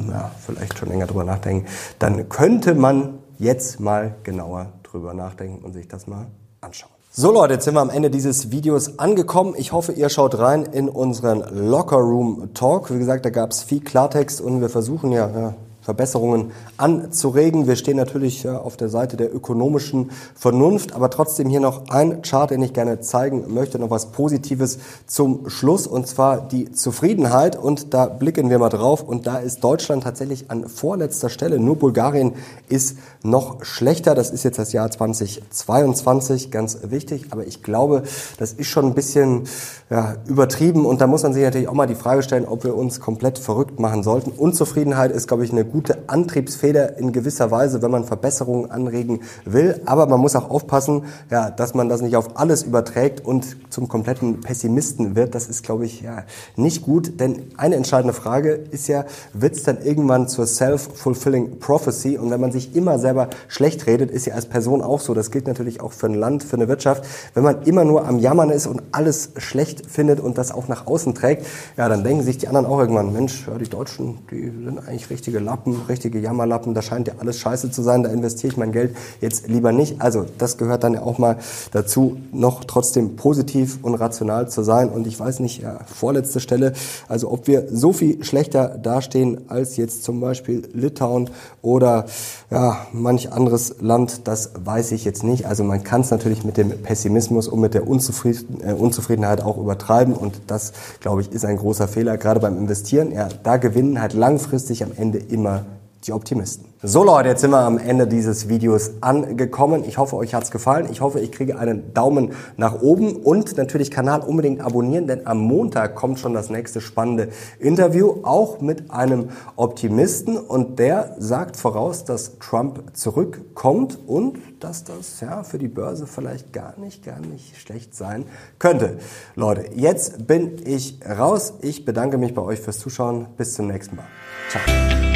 ja, 0.09 0.33
vielleicht 0.45 0.79
schon 0.79 0.89
länger 0.89 1.07
drüber 1.07 1.25
nachdenken. 1.25 1.67
Dann 1.99 2.29
könnte 2.29 2.75
man 2.75 3.19
jetzt 3.39 3.79
mal 3.79 4.15
genauer 4.25 4.73
drüber 4.83 5.15
nachdenken 5.15 5.65
und 5.65 5.75
sich 5.75 5.87
das 5.87 6.07
mal 6.07 6.27
anschauen. 6.61 6.98
So 7.11 7.33
Leute, 7.33 7.55
jetzt 7.55 7.65
sind 7.65 7.73
wir 7.75 7.81
am 7.81 7.89
Ende 7.89 8.11
dieses 8.11 8.51
Videos 8.51 8.99
angekommen. 8.99 9.55
Ich 9.57 9.73
hoffe, 9.73 9.93
ihr 9.93 10.11
schaut 10.11 10.39
rein 10.39 10.65
in 10.65 10.91
unseren 10.91 11.43
Locker 11.69 11.97
Room 11.97 12.51
Talk. 12.53 12.93
Wie 12.93 12.99
gesagt, 12.99 13.25
da 13.25 13.31
gab 13.31 13.51
es 13.51 13.63
viel 13.63 13.81
Klartext 13.81 14.43
und 14.43 14.61
wir 14.61 14.69
versuchen 14.69 15.11
ja, 15.11 15.29
ja 15.31 15.55
Verbesserungen 15.89 16.51
anzuregen. 16.77 17.67
Wir 17.67 17.75
stehen 17.75 17.97
natürlich 17.97 18.47
auf 18.47 18.77
der 18.77 18.91
Seite 18.91 19.17
der 19.17 19.35
ökonomischen 19.35 20.11
Vernunft, 20.35 20.93
aber 20.93 21.09
trotzdem 21.09 21.49
hier 21.49 21.61
noch 21.61 21.89
ein 21.89 22.21
Chart, 22.21 22.51
den 22.51 22.61
ich 22.61 22.75
gerne 22.75 23.01
zeigen 23.01 23.55
möchte, 23.55 23.79
noch 23.79 23.89
was 23.89 24.13
Positives 24.13 24.81
zum 25.07 25.49
Schluss 25.49 25.87
und 25.87 26.07
zwar 26.07 26.47
die 26.47 26.73
Zufriedenheit 26.73 27.57
und 27.57 27.95
da 27.95 28.05
blicken 28.05 28.51
wir 28.51 28.59
mal 28.59 28.69
drauf 28.69 29.03
und 29.03 29.27
da 29.27 29.39
ist 29.39 29.65
Deutschland 29.65 30.03
tatsächlich 30.03 30.51
an 30.51 30.69
vorletzter 30.69 31.31
Stelle. 31.31 31.59
Nur 31.59 31.77
Bulgarien 31.77 32.35
ist 32.69 32.99
noch 33.23 33.65
schlechter. 33.65 34.15
Das 34.15 34.31
ist 34.31 34.45
jetzt 34.45 34.59
das 34.59 34.75
Jahr 34.75 34.91
2022, 34.91 36.51
ganz 36.51 36.81
wichtig, 36.83 37.29
aber 37.31 37.47
ich 37.47 37.63
glaube, 37.63 38.03
das 38.37 38.53
ist 38.53 38.67
schon 38.67 38.85
ein 38.85 38.95
bisschen 38.95 39.45
ja, 39.89 40.17
übertrieben 40.27 40.85
und 40.85 41.01
da 41.01 41.07
muss 41.07 41.23
man 41.23 41.33
sich 41.33 41.43
natürlich 41.43 41.69
auch 41.69 41.73
mal 41.73 41.87
die 41.87 41.95
Frage 41.95 42.23
stellen, 42.23 42.45
ob 42.45 42.65
wir 42.65 42.77
uns 42.77 43.01
komplett 43.01 43.39
verrückt 43.39 43.81
machen 43.81 44.03
sollten. 44.03 44.33
Unzufriedenheit 44.33 45.13
ist, 45.13 45.29
glaube 45.29 45.47
ich, 45.47 45.51
eine 45.51 45.65
gute 45.65 45.78
Antriebsfeder 46.07 46.99
in 46.99 47.13
gewisser 47.13 47.51
Weise, 47.51 47.83
wenn 47.83 47.91
man 47.91 48.05
Verbesserungen 48.05 48.71
anregen 48.71 49.21
will. 49.45 49.81
Aber 49.87 50.07
man 50.07 50.21
muss 50.21 50.37
auch 50.37 50.51
aufpassen, 50.51 51.05
ja, 51.31 51.51
dass 51.51 51.75
man 51.75 51.89
das 51.89 52.01
nicht 52.01 52.17
auf 52.17 52.39
alles 52.39 52.63
überträgt 52.63 53.25
und 53.25 53.57
zum 53.71 53.89
kompletten 53.89 54.41
Pessimisten 54.41 55.17
wird. 55.17 55.35
Das 55.35 55.49
ist, 55.49 55.63
glaube 55.63 55.85
ich, 55.87 56.03
ja, 56.03 56.25
nicht 56.57 56.83
gut. 56.83 57.21
Denn 57.21 57.43
eine 57.57 57.77
entscheidende 57.77 58.15
Frage 58.15 58.53
ist 58.53 58.89
ja, 58.89 59.05
wird 59.33 59.55
es 59.55 59.63
dann 59.63 59.83
irgendwann 59.83 60.29
zur 60.29 60.47
self-fulfilling 60.47 61.59
prophecy? 61.59 62.19
Und 62.19 62.31
wenn 62.31 62.41
man 62.41 62.53
sich 62.53 62.75
immer 62.75 62.99
selber 62.99 63.29
schlecht 63.49 63.87
redet, 63.87 64.11
ist 64.11 64.27
ja 64.27 64.35
als 64.35 64.47
Person 64.47 64.83
auch 64.83 65.01
so. 65.01 65.15
Das 65.15 65.31
gilt 65.31 65.47
natürlich 65.47 65.81
auch 65.81 65.93
für 65.93 66.07
ein 66.07 66.15
Land, 66.15 66.43
für 66.45 66.57
eine 66.57 66.69
Wirtschaft. 66.69 67.05
Wenn 67.35 67.43
man 67.43 67.63
immer 67.63 67.85
nur 67.85 68.07
am 68.07 68.19
Jammern 68.19 68.51
ist 68.51 68.67
und 68.67 68.83
alles 68.93 69.31
schlecht 69.37 69.87
findet 69.91 70.21
und 70.21 70.39
das 70.39 70.53
auch 70.53 70.69
nach 70.69 70.87
außen 70.87 71.15
trägt, 71.15 71.47
ja, 71.77 71.89
dann 71.89 72.05
denken 72.05 72.23
sich 72.23 72.39
die 72.39 72.49
anderen 72.49 72.67
auch 72.67 72.79
irgendwann, 72.79 73.13
Mensch, 73.13 73.47
ja, 73.47 73.59
die 73.59 73.69
Deutschen, 73.69 74.19
die 74.31 74.45
sind 74.65 74.79
eigentlich 74.79 75.11
richtige 75.11 75.39
Lappen, 75.39 75.68
richtige 75.89 76.19
Jammerlappen, 76.19 76.75
da 76.75 76.83
scheint 76.83 77.09
ja 77.09 77.15
alles 77.19 77.39
scheiße 77.39 77.71
zu 77.71 77.83
sein, 77.83 78.03
da 78.03 78.11
investiere 78.11 78.53
ich 78.53 78.57
mein 78.59 78.73
Geld 78.73 78.97
jetzt 79.21 79.49
lieber 79.49 79.73
nicht. 79.73 80.01
Also 80.01 80.27
das 80.39 80.57
gehört 80.57 80.85
dann 80.85 80.95
ja 80.95 81.03
auch 81.03 81.19
mal 81.19 81.39
dazu, 81.73 82.19
noch 82.33 82.65
trotzdem 82.65 83.17
positiv 83.17 83.79
und 83.83 83.95
rational 83.95 84.49
zu 84.49 84.63
sein. 84.63 84.89
Und 84.89 85.07
ich 85.07 85.19
weiß 85.19 85.41
nicht, 85.41 85.63
ja, 85.63 85.81
vorletzte 85.87 86.41
Stelle, 86.41 86.73
also 87.09 87.31
ob 87.31 87.47
wir 87.47 87.67
so 87.71 87.93
viel 87.93 88.25
schlechter 88.25 88.69
dastehen 88.69 89.49
als 89.49 89.77
jetzt 89.77 90.05
zum 90.05 90.21
Beispiel 90.21 90.69
Litauen 90.73 91.31
oder 91.63 92.07
ja, 92.51 92.87
manch 92.93 93.33
anderes 93.33 93.77
Land, 93.81 94.27
das 94.27 94.53
weiß 94.65 94.93
ich 94.93 95.05
jetzt 95.05 95.23
nicht. 95.23 95.47
Also 95.47 95.65
man 95.65 95.83
kann 95.85 96.01
es 96.01 96.11
natürlich 96.11 96.45
mit 96.45 96.57
dem 96.57 96.71
Pessimismus 96.71 97.49
und 97.49 97.61
mit 97.61 97.75
der 97.75 97.87
Unzufrieden, 97.87 98.61
äh, 98.63 98.73
Unzufriedenheit 98.73 99.43
auch 99.43 99.59
übertreiben 99.59 100.15
und 100.15 100.41
das, 100.47 100.73
glaube 101.01 101.21
ich, 101.21 101.33
ist 101.33 101.45
ein 101.45 101.57
großer 101.57 101.89
Fehler, 101.89 102.17
gerade 102.17 102.41
beim 102.41 102.57
Investieren. 102.57 103.13
Ja, 103.13 103.29
da 103.43 103.57
gewinnen 103.57 104.01
halt 104.01 104.15
langfristig 104.15 104.83
am 104.83 104.93
Ende 104.97 105.19
immer 105.19 105.58
die 106.07 106.13
Optimisten. 106.13 106.67
So 106.81 107.03
Leute, 107.03 107.31
jetzt 107.31 107.41
sind 107.41 107.51
wir 107.51 107.59
am 107.59 107.77
Ende 107.77 108.07
dieses 108.07 108.49
Videos 108.49 108.93
angekommen. 109.01 109.83
Ich 109.85 109.99
hoffe, 109.99 110.17
euch 110.17 110.33
hat's 110.33 110.53
gefallen. 110.53 110.87
Ich 110.93 111.01
hoffe, 111.01 111.19
ich 111.19 111.33
kriege 111.33 111.59
einen 111.59 111.93
Daumen 111.93 112.33
nach 112.57 112.81
oben 112.81 113.17
und 113.17 113.57
natürlich 113.57 113.91
Kanal 113.91 114.21
unbedingt 114.21 114.61
abonnieren, 114.61 115.09
denn 115.09 115.27
am 115.27 115.39
Montag 115.39 115.97
kommt 115.97 116.21
schon 116.21 116.35
das 116.35 116.51
nächste 116.51 116.81
spannende 116.81 117.31
Interview, 117.59 118.19
auch 118.23 118.61
mit 118.61 118.93
einem 118.93 119.31
Optimisten 119.57 120.37
und 120.37 120.79
der 120.79 121.17
sagt 121.19 121.57
voraus, 121.57 122.05
dass 122.05 122.39
Trump 122.39 122.97
zurückkommt 122.97 123.99
und 124.07 124.39
dass 124.61 124.85
das 124.85 125.21
ja 125.21 125.43
für 125.43 125.59
die 125.59 125.69
Börse 125.69 126.07
vielleicht 126.07 126.53
gar 126.53 126.79
nicht, 126.79 127.05
gar 127.05 127.19
nicht 127.19 127.57
schlecht 127.57 127.97
sein 127.97 128.25
könnte. 128.61 128.99
Leute, 129.35 129.65
jetzt 129.75 130.29
bin 130.29 130.61
ich 130.65 131.01
raus. 131.09 131.55
Ich 131.61 131.85
bedanke 131.85 132.19
mich 132.19 132.35
bei 132.35 132.43
euch 132.43 132.61
fürs 132.61 132.79
Zuschauen. 132.79 133.27
Bis 133.37 133.55
zum 133.55 133.67
nächsten 133.67 133.97
Mal. 133.97 134.07
Ciao. 134.49 135.08